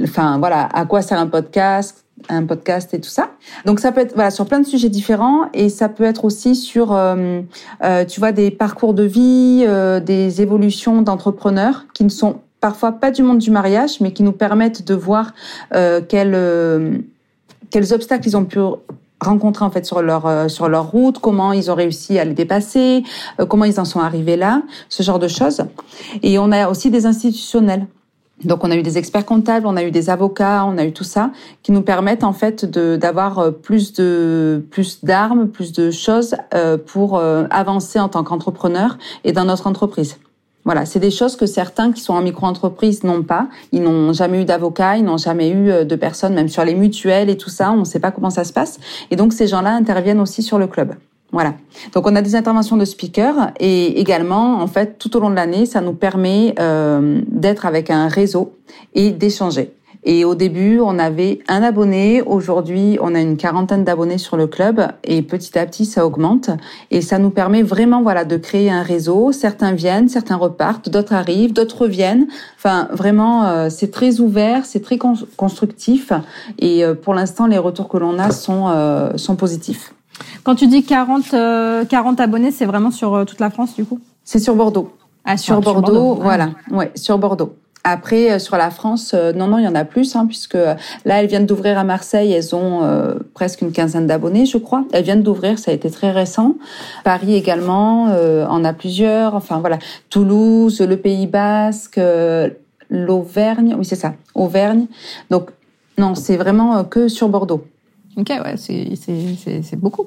enfin 0.03 0.37
voilà, 0.37 0.67
à 0.73 0.85
quoi 0.85 1.01
sert 1.01 1.19
un 1.19 1.27
podcast 1.27 2.04
un 2.29 2.45
podcast 2.45 2.93
et 2.93 2.99
tout 2.99 3.09
ça. 3.09 3.31
Donc 3.65 3.79
ça 3.79 3.91
peut 3.91 4.01
être 4.01 4.13
voilà 4.15 4.31
sur 4.31 4.45
plein 4.45 4.59
de 4.59 4.65
sujets 4.65 4.89
différents 4.89 5.49
et 5.53 5.69
ça 5.69 5.89
peut 5.89 6.03
être 6.03 6.25
aussi 6.25 6.55
sur 6.55 6.91
euh, 6.91 7.41
euh, 7.83 8.05
tu 8.05 8.19
vois 8.19 8.31
des 8.31 8.51
parcours 8.51 8.93
de 8.93 9.03
vie, 9.03 9.63
euh, 9.67 9.99
des 9.99 10.41
évolutions 10.41 11.01
d'entrepreneurs 11.01 11.85
qui 11.93 12.03
ne 12.03 12.09
sont 12.09 12.37
parfois 12.61 12.93
pas 12.93 13.11
du 13.11 13.21
monde 13.21 13.37
du 13.37 13.51
mariage, 13.51 14.01
mais 14.01 14.11
qui 14.11 14.23
nous 14.23 14.31
permettent 14.31 14.85
de 14.85 14.95
voir 14.95 15.33
quels 15.71 17.03
quels 17.69 17.93
obstacles 17.93 18.27
ils 18.27 18.37
ont 18.37 18.45
pu 18.45 18.59
rencontrer 19.19 19.65
en 19.65 19.69
fait 19.69 19.85
sur 19.85 20.01
leur 20.01 20.49
sur 20.49 20.67
leur 20.67 20.89
route, 20.89 21.19
comment 21.19 21.53
ils 21.53 21.69
ont 21.69 21.75
réussi 21.75 22.17
à 22.17 22.25
les 22.25 22.33
dépasser, 22.33 23.03
comment 23.49 23.65
ils 23.65 23.79
en 23.79 23.85
sont 23.85 23.99
arrivés 23.99 24.35
là, 24.35 24.63
ce 24.89 25.03
genre 25.03 25.19
de 25.19 25.27
choses. 25.27 25.61
Et 26.23 26.39
on 26.39 26.51
a 26.51 26.67
aussi 26.67 26.89
des 26.89 27.05
institutionnels. 27.05 27.85
Donc 28.43 28.63
on 28.63 28.71
a 28.71 28.75
eu 28.75 28.83
des 28.83 28.97
experts 28.97 29.25
comptables, 29.25 29.65
on 29.65 29.77
a 29.77 29.83
eu 29.83 29.91
des 29.91 30.09
avocats, 30.09 30.65
on 30.65 30.77
a 30.77 30.83
eu 30.83 30.91
tout 30.91 31.05
ça 31.05 31.31
qui 31.63 31.71
nous 31.71 31.81
permettent 31.81 32.23
en 32.23 32.33
fait 32.33 32.65
d'avoir 32.65 33.39
euh, 33.39 33.51
plus 33.51 33.93
de 33.93 34.63
plus 34.71 35.03
d'armes, 35.05 35.47
plus 35.47 35.71
de 35.71 35.89
choses 35.89 36.35
euh, 36.53 36.77
pour 36.77 37.17
euh, 37.17 37.45
avancer 37.49 37.99
en 37.99 38.09
tant 38.09 38.23
qu'entrepreneur 38.23 38.97
et 39.23 39.31
dans 39.31 39.45
notre 39.45 39.67
entreprise. 39.67 40.17
Voilà, 40.65 40.85
c'est 40.85 40.99
des 40.99 41.11
choses 41.11 41.35
que 41.35 41.45
certains 41.45 41.91
qui 41.91 42.01
sont 42.01 42.13
en 42.13 42.21
micro-entreprise 42.21 43.03
n'ont 43.03 43.21
pas. 43.21 43.47
Ils 43.71 43.83
n'ont 43.83 44.13
jamais 44.13 44.41
eu 44.41 44.45
d'avocat, 44.45 44.97
ils 44.97 45.05
n'ont 45.05 45.17
jamais 45.17 45.51
eu 45.51 45.85
de 45.85 45.95
personnes, 45.95 46.33
même 46.33 46.49
sur 46.49 46.65
les 46.65 46.73
mutuelles 46.73 47.29
et 47.29 47.37
tout 47.37 47.51
ça, 47.51 47.71
on 47.71 47.81
ne 47.81 47.85
sait 47.85 47.99
pas 47.99 48.09
comment 48.09 48.31
ça 48.31 48.43
se 48.43 48.51
passe. 48.51 48.79
Et 49.11 49.15
donc 49.15 49.31
ces 49.31 49.45
gens-là 49.45 49.75
interviennent 49.75 50.19
aussi 50.19 50.41
sur 50.41 50.57
le 50.57 50.65
club. 50.65 50.95
Voilà. 51.31 51.55
Donc 51.93 52.07
on 52.07 52.15
a 52.15 52.21
des 52.21 52.35
interventions 52.35 52.77
de 52.77 52.85
speakers 52.85 53.51
et 53.59 53.99
également, 53.99 54.61
en 54.61 54.67
fait, 54.67 54.97
tout 54.97 55.15
au 55.17 55.19
long 55.19 55.29
de 55.29 55.35
l'année, 55.35 55.65
ça 55.65 55.81
nous 55.81 55.93
permet 55.93 56.55
euh, 56.59 57.21
d'être 57.27 57.65
avec 57.65 57.89
un 57.89 58.07
réseau 58.07 58.53
et 58.93 59.11
d'échanger. 59.11 59.73
Et 60.07 60.23
au 60.23 60.35
début, 60.35 60.79
on 60.79 60.99
avait 60.99 61.39
un 61.47 61.63
abonné. 61.63 62.21
Aujourd'hui, 62.21 62.99
on 63.01 63.15
a 63.15 63.19
une 63.19 63.37
quarantaine 63.37 63.83
d'abonnés 63.83 64.19
sur 64.19 64.37
le 64.37 64.45
club 64.45 64.87
et 65.03 65.23
petit 65.23 65.57
à 65.57 65.65
petit, 65.65 65.83
ça 65.83 66.05
augmente. 66.05 66.51
Et 66.91 67.01
ça 67.01 67.17
nous 67.17 67.31
permet 67.31 67.63
vraiment, 67.63 68.03
voilà, 68.03 68.23
de 68.23 68.37
créer 68.37 68.69
un 68.69 68.83
réseau. 68.83 69.31
Certains 69.31 69.71
viennent, 69.71 70.07
certains 70.07 70.35
repartent, 70.35 70.89
d'autres 70.89 71.13
arrivent, 71.13 71.53
d'autres 71.53 71.81
reviennent. 71.81 72.27
Enfin, 72.57 72.87
vraiment, 72.91 73.45
euh, 73.45 73.69
c'est 73.71 73.89
très 73.89 74.19
ouvert, 74.19 74.65
c'est 74.65 74.81
très 74.81 74.99
constructif. 75.37 76.13
Et 76.59 76.85
euh, 76.85 76.93
pour 76.93 77.15
l'instant, 77.15 77.47
les 77.47 77.57
retours 77.57 77.89
que 77.89 77.97
l'on 77.97 78.19
a 78.19 78.29
sont, 78.29 78.67
euh, 78.67 79.17
sont 79.17 79.35
positifs. 79.35 79.95
Quand 80.43 80.55
tu 80.55 80.67
dis 80.67 80.83
40, 80.83 81.31
40 81.31 81.33
euh, 81.33 82.23
abonnés, 82.23 82.51
c'est 82.51 82.65
vraiment 82.65 82.91
sur 82.91 83.15
euh, 83.15 83.25
toute 83.25 83.39
la 83.39 83.49
France, 83.49 83.75
du 83.75 83.85
coup? 83.85 83.99
C'est 84.23 84.39
sur 84.39 84.55
Bordeaux. 84.55 84.91
Ah, 85.25 85.37
sur, 85.37 85.59
Bordeaux, 85.59 86.15
voilà. 86.15 86.51
Ouais, 86.71 86.91
sur 86.95 87.17
Bordeaux. 87.17 87.55
Après, 87.83 88.31
euh, 88.31 88.39
sur 88.39 88.57
la 88.57 88.69
France, 88.69 89.13
non, 89.13 89.47
non, 89.47 89.57
il 89.57 89.65
y 89.65 89.67
en 89.67 89.75
a 89.75 89.85
plus, 89.85 90.15
hein, 90.15 90.25
puisque 90.27 90.53
là, 90.53 90.75
elles 91.05 91.27
viennent 91.27 91.45
d'ouvrir 91.47 91.77
à 91.79 91.83
Marseille, 91.83 92.31
elles 92.31 92.55
ont 92.55 92.81
presque 93.33 93.61
une 93.61 93.71
quinzaine 93.71 94.05
d'abonnés, 94.05 94.45
je 94.45 94.57
crois. 94.57 94.85
Elles 94.91 95.03
viennent 95.03 95.23
d'ouvrir, 95.23 95.57
ça 95.57 95.71
a 95.71 95.73
été 95.73 95.89
très 95.89 96.11
récent. 96.11 96.55
Paris 97.03 97.35
également, 97.35 98.05
en 98.05 98.63
a 98.63 98.73
plusieurs. 98.73 99.35
Enfin 99.35 99.59
voilà, 99.59 99.79
Toulouse, 100.09 100.79
le 100.81 100.97
Pays 100.97 101.27
Basque, 101.27 101.99
l'Auvergne, 102.89 103.75
oui 103.77 103.85
c'est 103.85 103.95
ça, 103.95 104.13
Auvergne. 104.35 104.85
Donc 105.31 105.49
non, 105.97 106.13
c'est 106.13 106.37
vraiment 106.37 106.83
que 106.83 107.07
sur 107.07 107.29
Bordeaux. 107.29 107.65
Ok, 108.17 108.29
ouais, 108.29 108.55
c'est 108.57 109.79
beaucoup. 109.79 110.05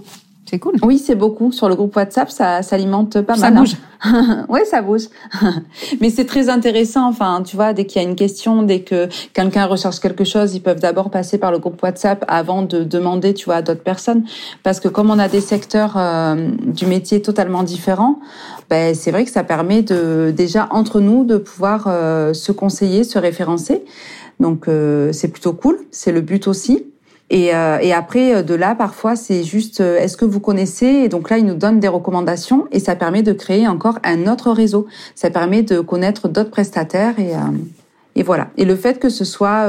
C'est 0.50 0.58
cool. 0.58 0.76
Oui, 0.82 0.98
c'est 0.98 1.14
beaucoup. 1.14 1.52
Sur 1.52 1.68
le 1.68 1.74
groupe 1.74 1.94
WhatsApp, 1.94 2.30
ça 2.30 2.62
s'alimente 2.62 3.20
pas 3.20 3.36
mal. 3.36 3.52
Ça 3.54 3.60
bouge. 3.60 3.76
oui, 4.48 4.60
ça 4.64 4.80
bouge. 4.80 5.08
Mais 6.00 6.08
c'est 6.08 6.24
très 6.24 6.48
intéressant. 6.48 7.06
Enfin, 7.06 7.42
tu 7.44 7.56
vois, 7.56 7.74
dès 7.74 7.84
qu'il 7.84 8.00
y 8.00 8.04
a 8.04 8.08
une 8.08 8.16
question, 8.16 8.62
dès 8.62 8.80
que 8.80 9.08
quelqu'un 9.34 9.66
recherche 9.66 9.98
quelque 9.98 10.24
chose, 10.24 10.54
ils 10.54 10.62
peuvent 10.62 10.80
d'abord 10.80 11.10
passer 11.10 11.36
par 11.36 11.50
le 11.50 11.58
groupe 11.58 11.82
WhatsApp 11.82 12.24
avant 12.28 12.62
de 12.62 12.82
demander, 12.82 13.34
tu 13.34 13.46
vois, 13.46 13.56
à 13.56 13.62
d'autres 13.62 13.82
personnes. 13.82 14.24
Parce 14.62 14.80
que 14.80 14.88
comme 14.88 15.10
on 15.10 15.18
a 15.18 15.28
des 15.28 15.42
secteurs 15.42 15.94
euh, 15.96 16.48
du 16.64 16.86
métier 16.86 17.20
totalement 17.20 17.62
différents, 17.62 18.20
ben, 18.70 18.94
c'est 18.94 19.10
vrai 19.10 19.24
que 19.24 19.30
ça 19.30 19.44
permet 19.44 19.82
de 19.82 20.32
déjà 20.34 20.68
entre 20.70 21.00
nous 21.00 21.24
de 21.24 21.36
pouvoir 21.36 21.88
euh, 21.88 22.32
se 22.32 22.52
conseiller, 22.52 23.04
se 23.04 23.18
référencer. 23.18 23.84
Donc 24.40 24.68
euh, 24.68 25.12
c'est 25.12 25.28
plutôt 25.28 25.52
cool. 25.52 25.78
C'est 25.90 26.12
le 26.12 26.22
but 26.22 26.46
aussi. 26.46 26.86
Et, 27.30 27.54
euh, 27.54 27.78
et 27.80 27.92
après, 27.92 28.34
euh, 28.34 28.42
de 28.42 28.54
là, 28.54 28.74
parfois, 28.74 29.14
c'est 29.14 29.44
juste, 29.44 29.80
euh, 29.80 29.98
est-ce 29.98 30.16
que 30.16 30.24
vous 30.24 30.40
connaissez? 30.40 30.86
Et 30.86 31.08
donc 31.08 31.28
là, 31.28 31.38
ils 31.38 31.44
nous 31.44 31.54
donnent 31.54 31.80
des 31.80 31.88
recommandations 31.88 32.66
et 32.72 32.80
ça 32.80 32.96
permet 32.96 33.22
de 33.22 33.32
créer 33.32 33.68
encore 33.68 33.98
un 34.02 34.26
autre 34.26 34.50
réseau. 34.50 34.86
Ça 35.14 35.30
permet 35.30 35.62
de 35.62 35.80
connaître 35.80 36.28
d'autres 36.28 36.50
prestataires 36.50 37.18
et, 37.18 37.32
et 38.16 38.22
voilà. 38.22 38.48
Et 38.56 38.64
le 38.64 38.76
fait 38.76 38.98
que 38.98 39.10
ce 39.10 39.24
soit 39.24 39.66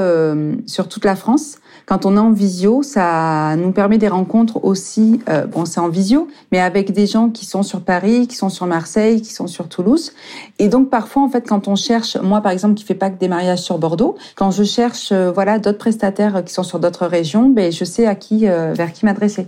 sur 0.66 0.88
toute 0.88 1.06
la 1.06 1.16
France, 1.16 1.58
quand 1.90 2.06
on 2.06 2.18
est 2.18 2.20
en 2.20 2.32
visio, 2.32 2.84
ça 2.84 3.56
nous 3.58 3.72
permet 3.72 3.98
des 3.98 4.10
rencontres 4.10 4.64
aussi, 4.64 5.22
euh, 5.28 5.48
bon 5.48 5.66
c'est 5.66 5.80
en 5.80 5.90
visio, 5.90 6.28
mais 6.52 6.60
avec 6.60 6.92
des 6.92 7.08
gens 7.08 7.32
qui 7.32 7.48
sont 7.48 7.64
sur 7.64 7.82
Paris, 7.82 8.28
qui 8.28 8.36
sont 8.36 8.50
sur 8.50 8.68
Marseille, 8.68 9.24
qui 9.24 9.34
sont 9.34 9.48
sur 9.48 9.68
Toulouse. 9.68 10.12
Et 10.60 10.68
donc 10.68 10.92
parfois 10.92 11.24
en 11.24 11.30
fait 11.30 11.48
quand 11.48 11.68
on 11.68 11.76
cherche, 11.76 12.16
moi 12.18 12.42
par 12.42 12.52
exemple 12.52 12.76
qui 12.76 12.84
fais 12.84 12.94
pas 12.94 13.10
que 13.10 13.18
des 13.18 13.28
mariages 13.28 13.64
sur 13.64 13.80
Bordeaux, 13.80 14.18
quand 14.36 14.52
je 14.52 14.64
cherche 14.64 15.12
euh, 15.12 15.32
voilà 15.32 15.58
d'autres 15.58 15.80
prestataires 15.80 16.46
qui 16.46 16.54
sont 16.54 16.62
sur 16.62 16.80
d'autres 16.80 17.08
régions, 17.08 17.50
ben 17.50 17.72
je 17.72 17.84
sais 17.84 18.06
à 18.06 18.14
qui 18.14 18.48
euh, 18.48 18.72
vers 18.74 18.94
qui 18.94 19.06
m'adresser. 19.06 19.48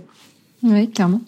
Oui, 0.64 0.90
clairement. 0.90 1.20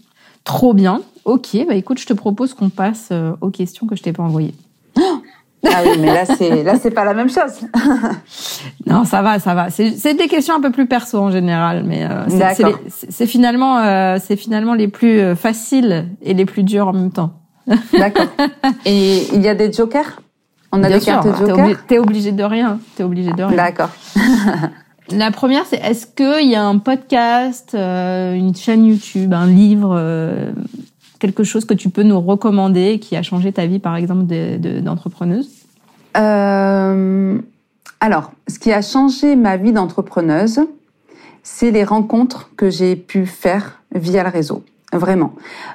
Trop 0.42 0.74
bien. 0.74 1.00
Ok, 1.24 1.56
bah 1.68 1.76
écoute, 1.76 2.00
je 2.00 2.06
te 2.06 2.12
propose 2.12 2.54
qu'on 2.54 2.70
passe 2.70 3.12
aux 3.40 3.50
questions 3.50 3.86
que 3.86 3.94
je 3.94 4.02
t'ai 4.02 4.12
pas 4.12 4.24
envoyées. 4.24 4.54
Oh 4.98 5.18
ah 5.66 5.82
oui, 5.84 5.98
mais 5.98 6.12
là 6.12 6.24
c'est 6.24 6.62
là 6.62 6.74
c'est 6.80 6.90
pas 6.90 7.04
la 7.04 7.14
même 7.14 7.28
chose. 7.28 7.60
non, 8.86 9.04
ça 9.04 9.22
va, 9.22 9.38
ça 9.38 9.54
va. 9.54 9.70
C'est 9.70 10.14
des 10.14 10.28
questions 10.28 10.54
un 10.54 10.60
peu 10.60 10.70
plus 10.70 10.86
perso 10.86 11.18
en 11.18 11.30
général, 11.30 11.84
mais 11.84 12.04
euh, 12.04 12.26
c'est 13.10 13.26
finalement 13.26 13.78
euh, 13.78 14.18
c'est 14.24 14.36
finalement 14.36 14.74
les 14.74 14.88
plus 14.88 15.20
euh, 15.20 15.34
faciles 15.34 16.08
et 16.22 16.34
les 16.34 16.44
plus 16.44 16.62
durs 16.62 16.88
en 16.88 16.92
même 16.92 17.12
temps. 17.12 17.34
D'accord. 17.92 18.26
Et 18.84 19.26
il 19.32 19.42
y 19.42 19.48
a 19.48 19.54
des 19.54 19.72
jokers? 19.72 20.20
On 20.72 20.82
a 20.82 20.88
des 20.88 21.00
cartes 21.00 21.26
jokers? 21.38 21.86
T'es 21.86 21.98
obligé 21.98 22.32
de 22.32 22.44
rien. 22.44 22.78
T'es 22.96 23.04
obligé 23.04 23.32
de 23.32 23.42
rien. 23.42 23.56
D'accord. 23.56 23.90
La 25.10 25.30
première, 25.30 25.66
c'est 25.66 25.76
est-ce 25.76 26.06
qu'il 26.06 26.50
y 26.50 26.54
a 26.54 26.64
un 26.64 26.78
podcast, 26.78 27.74
une 27.74 28.54
chaîne 28.56 28.86
YouTube, 28.86 29.34
un 29.34 29.46
livre, 29.46 30.00
quelque 31.24 31.42
chose 31.42 31.64
que 31.64 31.72
tu 31.72 31.88
peux 31.88 32.02
nous 32.02 32.20
recommander 32.20 32.98
qui 32.98 33.16
a 33.16 33.22
changé 33.22 33.50
ta 33.50 33.64
vie, 33.64 33.78
par 33.78 33.96
exemple, 33.96 34.26
d'entrepreneuse? 34.82 35.48
Euh, 36.18 37.38
Alors, 37.98 38.32
ce 38.46 38.58
qui 38.58 38.70
a 38.70 38.82
changé 38.82 39.34
ma 39.34 39.56
vie 39.56 39.72
d'entrepreneuse, 39.72 40.60
c'est 41.42 41.70
les 41.70 41.82
rencontres 41.82 42.50
que 42.58 42.68
j'ai 42.68 42.94
pu 42.94 43.24
faire 43.24 43.80
via 43.94 44.22
le 44.22 44.28
réseau. 44.28 44.64
Vraiment. 44.92 45.32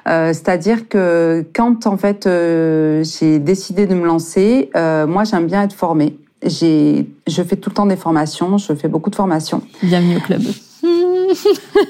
Euh, 0.08 0.28
C'est-à-dire 0.32 0.88
que 0.88 1.44
quand 1.52 1.86
en 1.88 1.96
fait 1.96 2.26
euh, 2.26 3.02
j'ai 3.02 3.40
décidé 3.40 3.88
de 3.88 3.94
me 3.94 4.06
lancer, 4.06 4.70
moi 4.74 5.24
j'aime 5.24 5.46
bien 5.46 5.64
être 5.64 5.74
formée. 5.74 6.16
J'ai, 6.46 7.10
je 7.26 7.42
fais 7.42 7.56
tout 7.56 7.70
le 7.70 7.74
temps 7.74 7.86
des 7.86 7.96
formations, 7.96 8.56
je 8.56 8.72
fais 8.74 8.88
beaucoup 8.88 9.10
de 9.10 9.16
formations. 9.16 9.62
Bienvenue 9.82 10.16
au 10.16 10.20
club. 10.20 10.42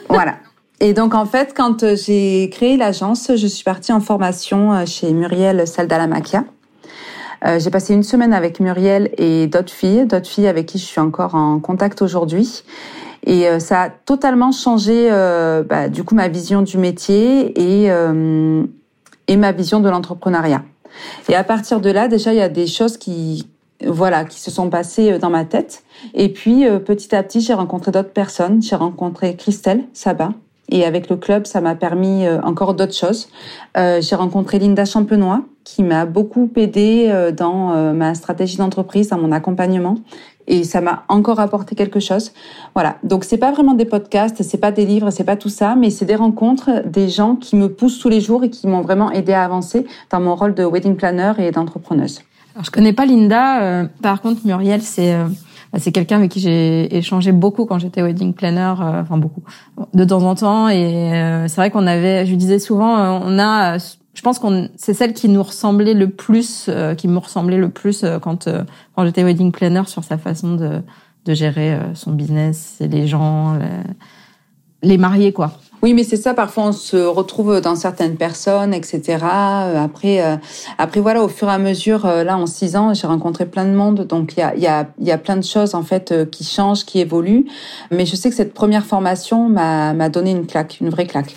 voilà. 0.09 0.37
Et 0.81 0.95
donc 0.95 1.14
en 1.14 1.27
fait, 1.27 1.53
quand 1.55 1.83
euh, 1.83 1.95
j'ai 1.95 2.49
créé 2.51 2.77
l'agence, 2.77 3.31
je 3.37 3.47
suis 3.47 3.64
partie 3.64 3.93
en 3.93 4.01
formation 4.01 4.73
euh, 4.73 4.87
chez 4.87 5.12
Muriel 5.12 5.66
Saldalamakia. 5.66 6.45
Euh, 7.47 7.59
j'ai 7.59 7.71
passé 7.71 7.95
une 7.95 8.03
semaine 8.03 8.33
avec 8.33 8.61
Muriel 8.61 9.11
et 9.16 9.47
d'autres 9.47 9.73
filles, 9.73 10.07
d'autres 10.07 10.29
filles 10.29 10.47
avec 10.47 10.66
qui 10.66 10.79
je 10.79 10.85
suis 10.85 11.01
encore 11.01 11.35
en 11.35 11.59
contact 11.59 12.03
aujourd'hui. 12.03 12.64
Et 13.27 13.49
euh, 13.49 13.59
ça 13.59 13.83
a 13.83 13.90
totalement 13.90 14.53
changé, 14.53 15.09
euh, 15.11 15.62
bah, 15.62 15.88
du 15.88 16.05
coup, 16.05 16.14
ma 16.14 16.29
vision 16.29 16.62
du 16.62 16.79
métier 16.79 17.53
et, 17.59 17.90
et 19.29 19.37
ma 19.37 19.53
vision 19.53 19.81
de 19.81 19.88
l'entrepreneuriat. 19.88 20.62
Et 21.29 21.35
à 21.35 21.45
partir 21.45 21.81
de 21.81 21.90
là, 21.90 22.09
déjà, 22.09 22.33
il 22.33 22.38
y 22.38 22.43
a 22.43 22.49
des 22.49 22.66
choses 22.66 22.97
qui, 22.97 23.49
voilà, 23.87 24.25
qui 24.25 24.40
se 24.40 24.51
sont 24.51 24.69
passées 24.69 25.19
dans 25.19 25.31
ma 25.31 25.45
tête. 25.45 25.83
Et 26.14 26.31
puis, 26.31 26.66
petit 26.85 27.14
à 27.14 27.23
petit, 27.23 27.40
j'ai 27.40 27.55
rencontré 27.55 27.93
d'autres 27.93 28.12
personnes. 28.12 28.61
J'ai 28.61 28.77
rencontré 28.77 29.37
Christelle 29.37 29.85
Sabat, 29.93 30.33
et 30.70 30.85
avec 30.85 31.09
le 31.11 31.16
club, 31.16 31.46
ça 31.46 31.61
m'a 31.61 31.74
permis 31.74 32.26
euh, 32.26 32.40
encore 32.42 32.74
d'autres 32.74 32.94
choses. 32.94 33.28
Euh, 33.76 34.00
j'ai 34.00 34.16
rencontré 34.16 34.59
Linda 34.59 34.85
Champenois, 34.85 35.42
qui 35.64 35.83
m'a 35.83 36.06
beaucoup 36.06 36.50
aidé 36.56 37.06
euh, 37.09 37.33
dans 37.33 37.92
ma 37.92 38.14
stratégie 38.14 38.56
d'entreprise, 38.56 39.09
dans 39.09 39.18
mon 39.18 39.33
accompagnement. 39.33 39.96
Et 40.46 40.64
ça 40.64 40.80
m'a 40.80 41.04
encore 41.09 41.38
apporté 41.38 41.76
quelque 41.76 42.00
chose. 42.00 42.33
Voilà. 42.74 42.96
Donc 43.04 43.24
c'est 43.24 43.38
pas 43.38 43.52
vraiment 43.52 43.74
des 43.74 43.85
podcasts, 43.85 44.42
c'est 44.42 44.59
pas 44.59 44.72
des 44.72 44.85
livres, 44.85 45.11
c'est 45.11 45.24
pas 45.24 45.37
tout 45.37 45.48
ça, 45.48 45.76
mais 45.76 45.90
c'est 45.90 46.06
des 46.06 46.16
rencontres, 46.16 46.83
des 46.87 47.09
gens 47.09 47.37
qui 47.37 47.56
me 47.56 47.68
poussent 47.68 47.98
tous 47.98 48.09
les 48.09 48.20
jours 48.20 48.42
et 48.42 48.50
qui 48.50 48.66
m'ont 48.66 48.80
vraiment 48.80 49.12
aidé 49.12 49.33
à 49.33 49.44
avancer 49.44 49.87
dans 50.11 50.20
mon 50.20 50.35
rôle 50.35 50.54
de 50.54 50.64
wedding 50.64 50.96
planner 50.96 51.33
et 51.38 51.52
d'entrepreneuse. 51.52 52.22
Alors 52.54 52.64
je 52.64 52.70
connais 52.72 52.92
pas 52.92 53.06
Linda. 53.06 53.87
par 54.02 54.20
contre 54.20 54.40
Muriel, 54.44 54.83
c'est 54.83 55.14
bah, 55.14 55.28
c'est 55.78 55.92
quelqu'un 55.92 56.16
avec 56.16 56.30
qui 56.30 56.40
j'ai 56.40 56.96
échangé 56.96 57.33
beaucoup 57.33 57.64
quand 57.64 57.78
j'étais 57.78 58.02
wedding 58.02 58.35
planner, 58.35 58.74
euh, 58.80 59.02
enfin 59.02 59.18
beaucoup, 59.18 59.42
de 59.94 60.04
temps 60.04 60.22
en 60.22 60.35
temps. 60.35 60.68
Et 60.68 61.12
euh, 61.14 61.48
c'est 61.48 61.56
vrai 61.56 61.70
qu'on 61.70 61.87
avait, 61.87 62.26
je 62.26 62.30
lui 62.30 62.37
disais 62.37 62.59
souvent, 62.59 62.98
euh, 62.98 63.20
on 63.22 63.38
a, 63.38 63.78
je 63.78 64.22
pense 64.22 64.38
qu'on, 64.38 64.68
c'est 64.76 64.94
celle 64.94 65.12
qui 65.12 65.28
nous 65.28 65.42
ressemblait 65.42 65.94
le 65.94 66.11
plus, 66.11 66.68
qui 66.98 67.09
me 67.09 67.18
ressemblait 67.18 67.56
le 67.56 67.70
plus 67.70 68.04
quand 68.20 68.48
quand 68.96 69.04
j'étais 69.04 69.22
wedding 69.22 69.52
planner 69.52 69.83
sur 69.87 70.02
sa 70.02 70.18
façon 70.18 70.56
de 70.56 71.35
gérer 71.35 71.78
son 71.94 72.12
business 72.12 72.78
et 72.80 72.88
les 72.88 73.06
gens, 73.06 73.56
les 74.83 74.99
mariés, 74.99 75.33
quoi. 75.33 75.53
Oui, 75.83 75.95
mais 75.95 76.05
c'est 76.05 76.16
ça. 76.16 76.35
Parfois, 76.35 76.64
on 76.64 76.73
se 76.73 76.97
retrouve 76.97 77.61
dans 77.61 77.75
certaines 77.75 78.16
personnes, 78.16 78.75
etc. 78.75 79.19
Euh, 79.23 79.83
après, 79.83 80.23
euh, 80.23 80.37
après 80.77 81.01
voilà, 81.01 81.23
au 81.23 81.29
fur 81.29 81.49
et 81.49 81.53
à 81.53 81.59
mesure, 81.59 82.05
euh, 82.05 82.23
là, 82.23 82.37
en 82.37 82.47
six 82.47 82.77
ans, 82.77 82.93
j'ai 82.93 83.07
rencontré 83.07 83.47
plein 83.47 83.64
de 83.64 83.71
monde. 83.71 84.07
Donc, 84.07 84.35
il 84.37 84.40
y 84.40 84.43
a, 84.43 84.55
y, 84.57 84.66
a, 84.66 84.88
y 85.01 85.11
a 85.11 85.19
plein 85.19 85.37
de 85.37 85.45
choses 85.45 85.75
en 85.75 85.83
fait 85.83 86.14
qui 86.31 86.45
changent, 86.45 86.85
qui 86.85 87.01
évoluent. 87.01 87.47
Mais 87.90 88.05
je 88.05 88.14
sais 88.14 88.29
que 88.29 88.37
cette 88.37 88.53
première 88.53 88.85
formation 88.85 89.49
m'a 89.49 89.95
m'a 89.95 90.11
donné 90.11 90.33
une 90.33 90.47
claque, 90.47 90.79
une 90.81 90.90
vraie 90.90 91.07
claque. 91.07 91.37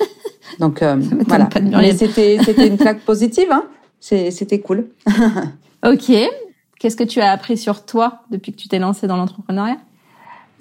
Donc 0.58 0.82
voilà. 1.26 1.48
Mais 1.70 1.96
c'était 1.96 2.38
c'était 2.44 2.66
une 2.66 2.76
claque 2.76 3.00
positive. 3.00 3.48
Hein 3.50 3.64
c'était 4.00 4.60
cool. 4.60 4.88
ok. 5.86 6.12
Qu'est-ce 6.78 6.96
que 6.96 7.04
tu 7.04 7.20
as 7.20 7.30
appris 7.30 7.56
sur 7.56 7.84
toi 7.84 8.22
depuis 8.30 8.52
que 8.52 8.56
tu 8.58 8.68
t'es 8.68 8.78
lancée 8.78 9.06
dans 9.06 9.16
l'entrepreneuriat? 9.16 9.78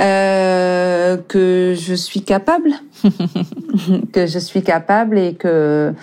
Euh, 0.01 1.17
que 1.27 1.75
je 1.77 1.93
suis 1.93 2.21
capable, 2.21 2.71
que 4.13 4.27
je 4.27 4.39
suis 4.39 4.63
capable 4.63 5.17
et 5.17 5.33
que 5.33 5.93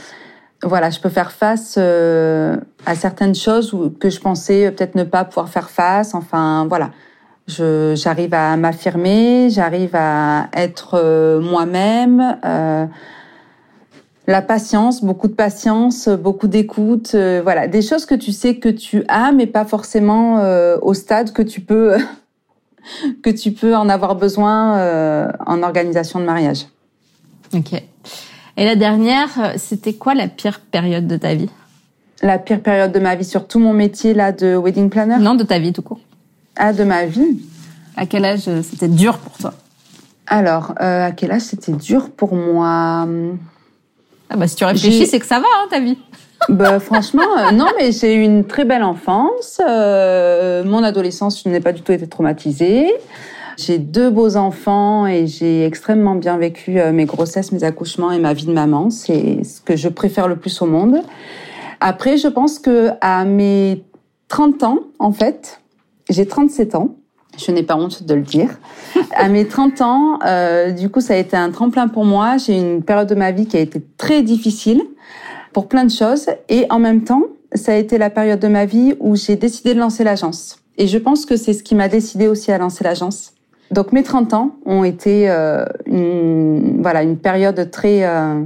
voilà, 0.63 0.91
je 0.91 1.01
peux 1.01 1.09
faire 1.09 1.33
face 1.33 1.77
euh, 1.79 2.57
à 2.87 2.95
certaines 2.95 3.35
choses 3.35 3.75
que 4.01 4.11
je 4.11 4.21
pensais 4.21 4.71
peut-être 4.71 4.95
ne 4.95 5.05
pas 5.05 5.25
pouvoir 5.25 5.49
faire 5.49 5.71
face. 5.71 6.15
Enfin, 6.15 6.67
voilà, 6.69 6.91
j'arrive 7.47 8.35
à 8.35 8.57
m'affirmer, 8.57 9.49
j'arrive 9.51 9.95
à 9.95 10.49
être 10.55 10.95
euh, 10.95 11.41
moi-même. 11.41 12.39
Euh, 12.45 12.87
la 14.27 14.43
patience, 14.43 15.05
beaucoup 15.05 15.29
de 15.29 15.35
patience, 15.35 16.09
beaucoup 16.09 16.49
d'écoute, 16.49 17.15
voilà, 17.15 17.69
des 17.69 17.81
choses 17.81 18.07
que 18.07 18.17
tu 18.17 18.33
sais 18.33 18.57
que 18.57 18.69
tu 18.69 19.05
as, 19.07 19.31
mais 19.31 19.47
pas 19.47 19.65
forcément 19.65 20.43
au 20.83 20.95
stade 20.95 21.33
que 21.33 21.43
tu 21.43 21.61
peux 21.61 21.95
que 23.23 23.31
tu 23.31 23.53
peux 23.53 23.77
en 23.77 23.89
avoir 23.89 24.15
besoin 24.17 24.79
euh, 24.79 25.29
en 25.47 25.63
organisation 25.63 26.21
de 26.21 26.25
mariage. 26.25 26.67
Ok. 27.55 27.73
Et 28.57 28.65
la 28.65 28.77
dernière, 28.77 29.29
euh, 29.39 29.53
c'était 29.57 29.95
quoi 29.95 30.15
la 30.15 30.29
pire 30.29 30.61
période 30.61 31.07
de 31.07 31.17
ta 31.17 31.35
vie? 31.35 31.51
La 32.23 32.39
pire 32.39 32.61
période 32.61 32.93
de 32.93 32.99
ma 32.99 33.15
vie 33.15 33.25
sur 33.25 33.47
tout 33.47 33.59
mon 33.59 33.73
métier 33.73 34.15
là 34.15 34.33
de 34.33 34.57
wedding 34.57 34.89
planner? 34.89 35.19
Non, 35.19 35.35
de 35.35 35.45
ta 35.45 35.59
vie 35.59 35.73
tout 35.73 35.83
court. 35.83 36.01
Ah, 36.57 36.73
de 36.73 36.85
ma 36.85 37.05
vie? 37.07 37.41
À 37.97 38.07
quel 38.07 38.25
âge 38.25 38.49
euh, 38.49 38.63
c'était 38.63 38.89
dur 38.89 39.19
pour 39.19 39.37
toi? 39.39 39.55
Alors, 40.27 40.75
à 40.79 41.13
quel 41.13 41.31
âge 41.31 41.43
c'était 41.43 41.73
dur 41.73 42.11
pour 42.11 42.35
moi? 42.35 43.07
Ah 44.29 44.37
bah 44.37 44.49
si 44.49 44.57
tu 44.57 44.65
réfléchis, 44.65 45.07
c'est 45.07 45.21
que 45.21 45.27
ça 45.27 45.39
va 45.39 45.47
hein, 45.47 45.69
ta 45.71 45.79
vie. 45.79 45.97
Bah, 46.49 46.79
franchement, 46.79 47.23
euh, 47.39 47.51
non, 47.53 47.67
mais 47.79 47.93
j'ai 47.93 48.15
eu 48.15 48.23
une 48.23 48.45
très 48.45 48.65
belle 48.65 48.85
enfance. 48.85 49.61
Euh, 49.67 50.63
mon 50.65 50.83
adolescence, 50.83 51.43
je 51.43 51.49
n'ai 51.49 51.61
pas 51.61 51.73
du 51.73 51.83
tout 51.83 51.93
été 51.93 52.07
traumatisée. 52.07 52.93
J'ai 53.57 53.79
deux 53.79 54.11
beaux 54.11 54.37
enfants 54.37 55.07
et 55.07 55.27
j'ai 55.27 55.65
extrêmement 55.65 56.15
bien 56.15 56.37
vécu 56.37 56.79
euh, 56.79 56.93
mes 56.93 57.07
grossesses, 57.07 57.53
mes 57.53 57.65
accouchements 57.65 58.13
et 58.13 58.19
ma 58.19 58.33
vie 58.33 58.47
de 58.47 58.53
maman. 58.53 58.91
C'est 58.91 59.43
ce 59.45 59.61
que 59.61 59.77
je 59.77 59.89
préfère 59.89 60.29
le 60.29 60.37
plus 60.37 60.61
au 60.63 60.67
monde. 60.67 61.01
Après, 61.81 62.17
je 62.17 62.29
pense 62.29 62.59
que 62.59 62.91
à 63.01 63.25
mes 63.25 63.83
30 64.29 64.63
ans, 64.63 64.79
en 64.99 65.13
fait, 65.13 65.61
j'ai 66.11 66.27
37 66.27 66.75
ans. 66.75 66.97
Je 67.39 67.51
n'ai 67.51 67.63
pas 67.63 67.77
honte 67.77 68.03
de 68.03 68.15
le 68.15 68.23
dire. 68.23 68.51
À 69.15 69.29
mes 69.29 69.47
30 69.47 69.81
ans, 69.83 70.19
euh, 70.27 70.71
du 70.71 70.89
coup, 70.89 71.01
ça 71.01 71.15
a 71.15 71.17
été 71.17 71.37
un 71.37 71.51
tremplin 71.51 71.89
pour 71.89 72.05
moi. 72.05 72.37
J'ai 72.39 72.57
eu 72.57 72.61
une 72.61 72.83
période 72.83 73.09
de 73.09 73.15
ma 73.15 73.31
vie 73.31 73.47
qui 73.47 73.57
a 73.57 73.61
été 73.61 73.83
très 73.99 74.23
difficile 74.23 74.83
pour 75.57 75.69
plein 75.69 75.87
de 75.87 75.91
choses. 75.91 76.27
Et 76.51 76.67
en 76.69 76.79
même 76.79 77.03
temps, 77.03 77.23
ça 77.55 77.73
a 77.73 77.77
été 77.77 77.97
la 77.97 78.11
période 78.11 78.39
de 78.39 78.47
ma 78.47 78.67
vie 78.67 78.95
où 79.01 79.17
j'ai 79.17 79.37
décidé 79.37 79.73
de 79.73 79.81
lancer 79.81 80.05
l'agence. 80.05 80.59
Et 80.77 80.87
je 80.87 80.99
pense 80.99 81.25
que 81.25 81.39
c'est 81.39 81.55
ce 81.55 81.63
qui 81.63 81.75
m'a 81.75 81.89
décidé 81.89 82.29
aussi 82.29 82.53
à 82.53 82.59
lancer 82.59 82.85
l'agence. 82.85 83.33
Donc 83.71 83.91
mes 83.93 84.03
30 84.03 84.35
ans 84.35 84.57
ont 84.67 84.85
été 84.85 85.31
euh, 85.31 85.65
une, 85.87 86.83
voilà, 86.83 87.03
une 87.03 87.17
période 87.17 87.71
très, 87.71 88.05
euh, 88.05 88.43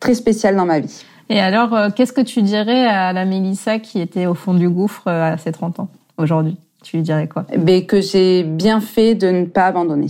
très 0.00 0.14
spéciale 0.14 0.56
dans 0.56 0.66
ma 0.66 0.80
vie. 0.80 1.04
Et 1.28 1.38
alors, 1.38 1.72
euh, 1.74 1.90
qu'est-ce 1.94 2.12
que 2.12 2.22
tu 2.22 2.42
dirais 2.42 2.86
à 2.86 3.12
la 3.12 3.24
Mélissa 3.24 3.78
qui 3.78 4.00
était 4.00 4.26
au 4.26 4.34
fond 4.34 4.54
du 4.54 4.68
gouffre 4.68 5.06
à 5.06 5.38
ses 5.38 5.52
30 5.52 5.78
ans 5.78 5.88
aujourd'hui? 6.16 6.56
Tu 6.82 6.96
lui 6.96 7.04
dirais 7.04 7.28
quoi? 7.28 7.46
Ben, 7.56 7.86
Que 7.86 8.00
j'ai 8.00 8.42
bien 8.42 8.80
fait 8.80 9.14
de 9.14 9.28
ne 9.28 9.44
pas 9.44 9.66
abandonner. 9.66 10.08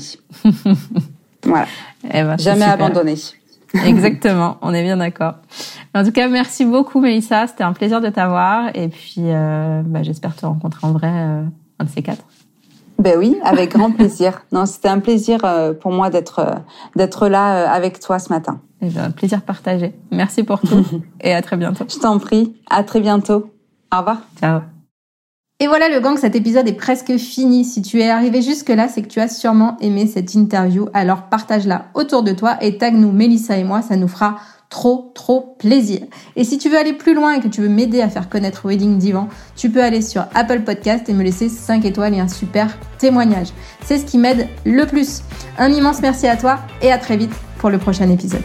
voilà. 1.43 1.67
Eh 2.05 2.23
ben, 2.23 2.39
Jamais 2.39 2.65
abandonner. 2.65 3.17
Exactement, 3.87 4.57
on 4.63 4.73
est 4.73 4.83
bien 4.83 4.97
d'accord. 4.97 5.35
En 5.95 6.05
tout 6.05 6.13
cas, 6.13 6.29
merci 6.29 6.65
beaucoup 6.65 7.01
Mélissa, 7.01 7.47
c'était 7.47 7.65
un 7.65 7.73
plaisir 7.73 8.01
de 8.01 8.09
t'avoir 8.09 8.71
et 8.75 8.89
puis 8.89 9.17
euh, 9.19 9.83
bah, 9.85 10.03
j'espère 10.03 10.35
te 10.37 10.47
rencontrer 10.47 10.87
en 10.87 10.93
vrai 10.93 11.11
euh, 11.13 11.43
un 11.79 11.85
de 11.85 11.91
ces 11.91 12.03
quatre. 12.03 12.25
Ben 12.99 13.17
oui, 13.17 13.37
avec 13.45 13.73
grand 13.73 13.93
plaisir. 13.93 14.43
Non, 14.53 14.67
c'était 14.67 14.89
un 14.89 14.99
plaisir 14.99 15.45
euh, 15.45 15.73
pour 15.73 15.93
moi 15.93 16.11
d'être 16.11 16.41
euh, 16.41 16.55
d'être 16.97 17.29
là 17.29 17.71
avec 17.71 18.01
toi 18.01 18.19
ce 18.19 18.33
matin. 18.33 18.61
Et 18.81 18.87
eh 18.87 18.91
ben, 18.91 19.05
un 19.05 19.11
plaisir 19.11 19.43
partagé. 19.43 19.93
Merci 20.11 20.43
pour 20.43 20.61
tout 20.61 20.85
et 21.21 21.35
à 21.35 21.43
très 21.43 21.57
bientôt. 21.57 21.85
Je 21.89 21.99
t'en 21.99 22.19
prie, 22.19 22.57
à 22.71 22.83
très 22.83 23.01
bientôt. 23.01 23.53
Au 23.93 23.99
revoir. 23.99 24.19
Ciao. 24.41 24.78
Et 25.61 25.67
voilà 25.67 25.89
le 25.89 25.99
gang, 25.99 26.17
cet 26.17 26.37
épisode 26.37 26.69
est 26.69 26.73
presque 26.73 27.17
fini. 27.17 27.65
Si 27.65 27.83
tu 27.83 28.01
es 28.01 28.09
arrivé 28.09 28.43
jusque-là, 28.43 28.87
c'est 28.87 29.03
que 29.03 29.09
tu 29.09 29.19
as 29.19 29.27
sûrement 29.27 29.77
aimé 29.81 30.07
cette 30.07 30.35
interview. 30.35 30.89
Alors 30.95 31.23
partage-la 31.23 31.87
autour 31.95 32.23
de 32.23 32.31
toi 32.31 32.57
et 32.61 32.79
tag 32.79 32.95
nous 32.95 33.11
Mélissa 33.11 33.57
et 33.57 33.65
moi, 33.65 33.83
ça 33.83 33.97
nous 33.97 34.07
fera 34.07 34.37
trop 34.71 35.11
trop 35.17 35.57
plaisir. 35.59 36.03
Et 36.37 36.45
si 36.45 36.59
tu 36.59 36.69
veux 36.69 36.79
aller 36.79 36.93
plus 36.93 37.13
loin 37.13 37.33
et 37.33 37.41
que 37.41 37.49
tu 37.49 37.61
veux 37.61 37.69
m'aider 37.69 38.03
à 38.03 38.09
faire 38.09 38.29
connaître 38.29 38.69
Wedding 38.69 38.99
Divan, 38.99 39.29
tu 39.57 39.69
peux 39.69 39.83
aller 39.83 40.01
sur 40.01 40.27
Apple 40.33 40.61
Podcast 40.61 41.09
et 41.09 41.13
me 41.13 41.25
laisser 41.25 41.49
5 41.49 41.85
étoiles 41.85 42.15
et 42.15 42.21
un 42.21 42.29
super 42.29 42.79
témoignage. 42.99 43.49
C'est 43.85 43.99
ce 43.99 44.05
qui 44.05 44.19
m'aide 44.19 44.47
le 44.65 44.87
plus. 44.87 45.23
Un 45.59 45.73
immense 45.73 46.01
merci 46.03 46.29
à 46.29 46.37
toi 46.37 46.61
et 46.83 46.93
à 46.93 46.99
très 46.99 47.17
vite 47.17 47.33
pour 47.59 47.71
le 47.71 47.79
prochain 47.79 48.09
épisode. 48.11 48.45